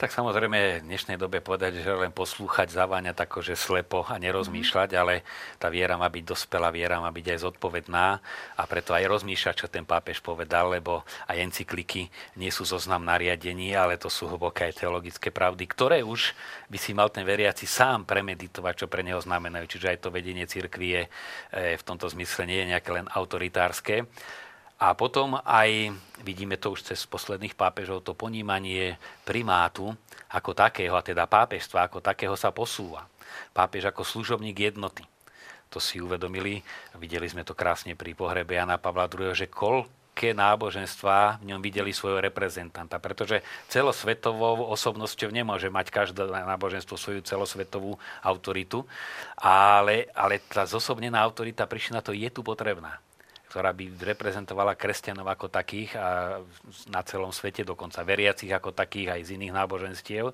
Tak 0.01 0.17
samozrejme 0.17 0.81
v 0.81 0.87
dnešnej 0.89 1.21
dobe 1.21 1.45
povedať, 1.45 1.85
že 1.85 1.93
len 1.93 2.09
poslúchať 2.09 2.73
zaváňa 2.73 3.13
tako, 3.13 3.45
že 3.45 3.53
slepo 3.53 4.09
a 4.09 4.17
nerozmýšľať, 4.17 4.97
ale 4.97 5.21
tá 5.61 5.69
viera 5.69 5.93
má 6.01 6.09
byť 6.09 6.25
dospelá, 6.25 6.73
viera 6.73 6.97
má 6.97 7.13
byť 7.13 7.37
aj 7.37 7.39
zodpovedná 7.45 8.07
a 8.57 8.63
preto 8.65 8.97
aj 8.97 9.05
rozmýšľať, 9.05 9.55
čo 9.61 9.69
ten 9.69 9.85
pápež 9.85 10.25
povedal, 10.25 10.73
lebo 10.73 11.05
aj 11.29 11.45
encykliky 11.45 12.09
nie 12.41 12.49
sú 12.49 12.65
zoznam 12.65 13.05
nariadení, 13.05 13.77
ale 13.77 14.01
to 14.01 14.09
sú 14.09 14.25
hlboké 14.33 14.73
teologické 14.73 15.29
pravdy, 15.29 15.69
ktoré 15.69 16.01
už 16.01 16.33
by 16.73 16.81
si 16.81 16.97
mal 16.97 17.13
ten 17.13 17.29
veriaci 17.29 17.69
sám 17.69 18.09
premeditovať, 18.09 18.81
čo 18.81 18.87
pre 18.89 19.05
neho 19.05 19.21
znamenajú. 19.21 19.69
Čiže 19.69 19.93
aj 19.93 19.99
to 20.01 20.09
vedenie 20.09 20.49
cirkvi 20.49 20.97
je 20.97 21.03
eh, 21.05 21.77
v 21.77 21.85
tomto 21.85 22.09
zmysle 22.09 22.49
nie 22.49 22.65
je 22.65 22.71
nejaké 22.73 22.89
len 22.89 23.05
autoritárske. 23.05 24.09
A 24.81 24.97
potom 24.97 25.37
aj, 25.45 25.93
vidíme 26.25 26.57
to 26.57 26.73
už 26.73 26.89
cez 26.89 27.05
posledných 27.05 27.53
pápežov, 27.53 28.01
to 28.01 28.17
ponímanie 28.17 28.97
primátu 29.29 29.93
ako 30.33 30.57
takého, 30.57 30.97
a 30.97 31.05
teda 31.05 31.29
pápežstva 31.29 31.85
ako 31.85 32.01
takého 32.01 32.33
sa 32.33 32.49
posúva. 32.49 33.05
Pápež 33.53 33.93
ako 33.93 34.09
služobník 34.09 34.73
jednoty. 34.73 35.05
To 35.69 35.85
si 35.85 36.01
uvedomili, 36.01 36.65
videli 36.97 37.29
sme 37.29 37.45
to 37.45 37.53
krásne 37.53 37.93
pri 37.93 38.17
pohrebe 38.17 38.57
Jana 38.57 38.81
Pavla 38.81 39.05
II, 39.05 39.37
že 39.37 39.53
koľké 39.53 40.33
náboženstva 40.33 41.45
v 41.45 41.53
ňom 41.53 41.61
videli 41.61 41.93
svojho 41.93 42.25
reprezentanta, 42.25 42.97
pretože 42.97 43.45
celosvetovou 43.69 44.65
osobnosťou 44.73 45.29
nemôže 45.29 45.69
mať 45.69 45.93
každé 45.93 46.25
náboženstvo 46.25 46.97
svoju 46.97 47.21
celosvetovú 47.21 48.01
autoritu, 48.25 48.89
ale, 49.37 50.09
ale 50.17 50.41
tá 50.41 50.65
zosobnená 50.65 51.21
autorita 51.21 51.69
prišla 51.69 52.01
na 52.01 52.03
to, 52.03 52.17
je 52.17 52.33
tu 52.33 52.41
potrebná 52.41 52.97
ktorá 53.51 53.75
by 53.75 53.99
reprezentovala 53.99 54.79
kresťanov 54.79 55.27
ako 55.27 55.51
takých 55.51 55.99
a 55.99 56.39
na 56.87 57.03
celom 57.03 57.35
svete, 57.35 57.67
dokonca 57.67 58.07
veriacich 58.07 58.55
ako 58.55 58.71
takých 58.71 59.19
aj 59.19 59.21
z 59.27 59.31
iných 59.35 59.57
náboženstiev. 59.59 60.31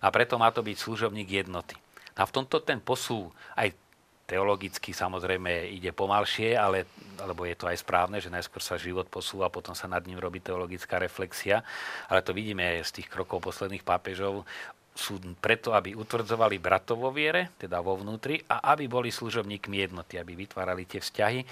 A 0.00 0.06
preto 0.08 0.40
má 0.40 0.48
to 0.48 0.64
byť 0.64 0.76
služobník 0.80 1.28
jednoty. 1.44 1.76
A 2.16 2.24
v 2.24 2.34
tomto 2.40 2.64
ten 2.64 2.80
posú 2.80 3.28
aj 3.52 3.76
teologicky 4.24 4.96
samozrejme 4.96 5.68
ide 5.68 5.92
pomalšie, 5.92 6.56
ale, 6.56 6.88
alebo 7.20 7.44
je 7.44 7.52
to 7.52 7.68
aj 7.68 7.84
správne, 7.84 8.16
že 8.24 8.32
najskôr 8.32 8.64
sa 8.64 8.80
život 8.80 9.04
posúva, 9.12 9.52
potom 9.52 9.76
sa 9.76 9.84
nad 9.84 10.00
ním 10.08 10.16
robí 10.16 10.40
teologická 10.40 10.96
reflexia. 10.96 11.60
Ale 12.08 12.24
to 12.24 12.32
vidíme 12.32 12.80
z 12.80 12.90
tých 12.96 13.12
krokov 13.12 13.44
posledných 13.44 13.84
pápežov 13.84 14.48
sú 14.94 15.18
preto, 15.42 15.74
aby 15.74 15.98
utvrdzovali 15.98 16.62
bratov 16.62 17.02
vo 17.02 17.10
viere, 17.10 17.50
teda 17.58 17.82
vo 17.82 17.98
vnútri, 17.98 18.38
a 18.46 18.72
aby 18.72 18.86
boli 18.86 19.10
služobníkmi 19.10 19.82
jednoty, 19.82 20.22
aby 20.22 20.38
vytvárali 20.38 20.86
tie 20.86 21.02
vzťahy, 21.02 21.42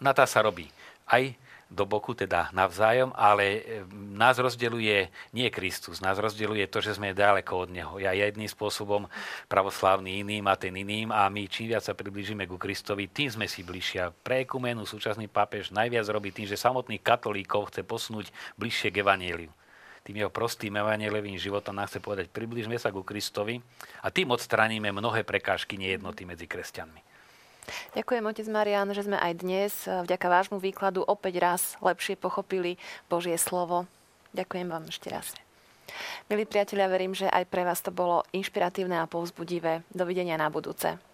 na 0.00 0.16
tá 0.16 0.24
sa 0.24 0.42
robí 0.42 0.66
aj 1.06 1.36
do 1.70 1.86
boku, 1.86 2.18
teda 2.18 2.50
navzájom, 2.50 3.14
ale 3.14 3.62
nás 3.94 4.34
rozdeluje 4.42 5.06
nie 5.30 5.46
Kristus, 5.54 6.02
nás 6.02 6.18
rozdeluje 6.18 6.66
to, 6.66 6.82
že 6.82 6.98
sme 6.98 7.14
ďaleko 7.14 7.52
od 7.54 7.70
Neho. 7.70 7.94
Ja 8.02 8.10
jedným 8.10 8.50
spôsobom 8.50 9.06
pravoslávny 9.46 10.26
iným 10.26 10.50
a 10.50 10.58
ten 10.58 10.74
iným 10.74 11.14
a 11.14 11.30
my 11.30 11.46
čím 11.46 11.70
viac 11.70 11.86
sa 11.86 11.94
priblížime 11.94 12.50
ku 12.50 12.58
Kristovi, 12.58 13.06
tým 13.06 13.30
sme 13.30 13.46
si 13.46 13.62
bližšia. 13.62 14.10
Pre 14.10 14.42
ekumenu 14.42 14.82
súčasný 14.82 15.30
pápež 15.30 15.70
najviac 15.70 16.10
robí 16.10 16.34
tým, 16.34 16.50
že 16.50 16.58
samotných 16.58 17.06
katolíkov 17.06 17.70
chce 17.70 17.86
posunúť 17.86 18.34
bližšie 18.58 18.90
k 18.90 19.06
Evangeliu 19.06 19.54
tým 20.00 20.26
jeho 20.26 20.32
prostým 20.32 20.80
evaneliovým 20.80 21.36
životom 21.36 21.76
nám 21.76 21.86
chce 21.86 22.00
povedať, 22.00 22.32
približme 22.32 22.72
sa 22.80 22.88
ku 22.88 23.04
Kristovi 23.04 23.60
a 24.00 24.08
tým 24.08 24.32
odstraníme 24.32 24.88
mnohé 24.90 25.28
prekážky 25.28 25.76
nejednoty 25.76 26.24
medzi 26.24 26.48
kresťanmi. 26.48 27.09
Ďakujem, 27.94 28.24
otec 28.26 28.46
Marian, 28.50 28.88
že 28.94 29.06
sme 29.06 29.18
aj 29.18 29.32
dnes 29.40 29.72
eh, 29.86 30.02
vďaka 30.04 30.26
vášmu 30.26 30.58
výkladu 30.58 31.04
opäť 31.04 31.34
raz 31.42 31.62
lepšie 31.82 32.16
pochopili 32.16 32.78
Božie 33.10 33.36
slovo. 33.36 33.86
Ďakujem 34.30 34.66
vám 34.70 34.86
ešte 34.86 35.10
raz. 35.10 35.34
Milí 36.30 36.46
priatelia, 36.46 36.86
verím, 36.86 37.18
že 37.18 37.26
aj 37.26 37.50
pre 37.50 37.66
vás 37.66 37.82
to 37.82 37.90
bolo 37.90 38.22
inšpiratívne 38.30 38.94
a 39.02 39.10
povzbudivé. 39.10 39.82
Dovidenia 39.90 40.38
na 40.38 40.46
budúce. 40.46 41.09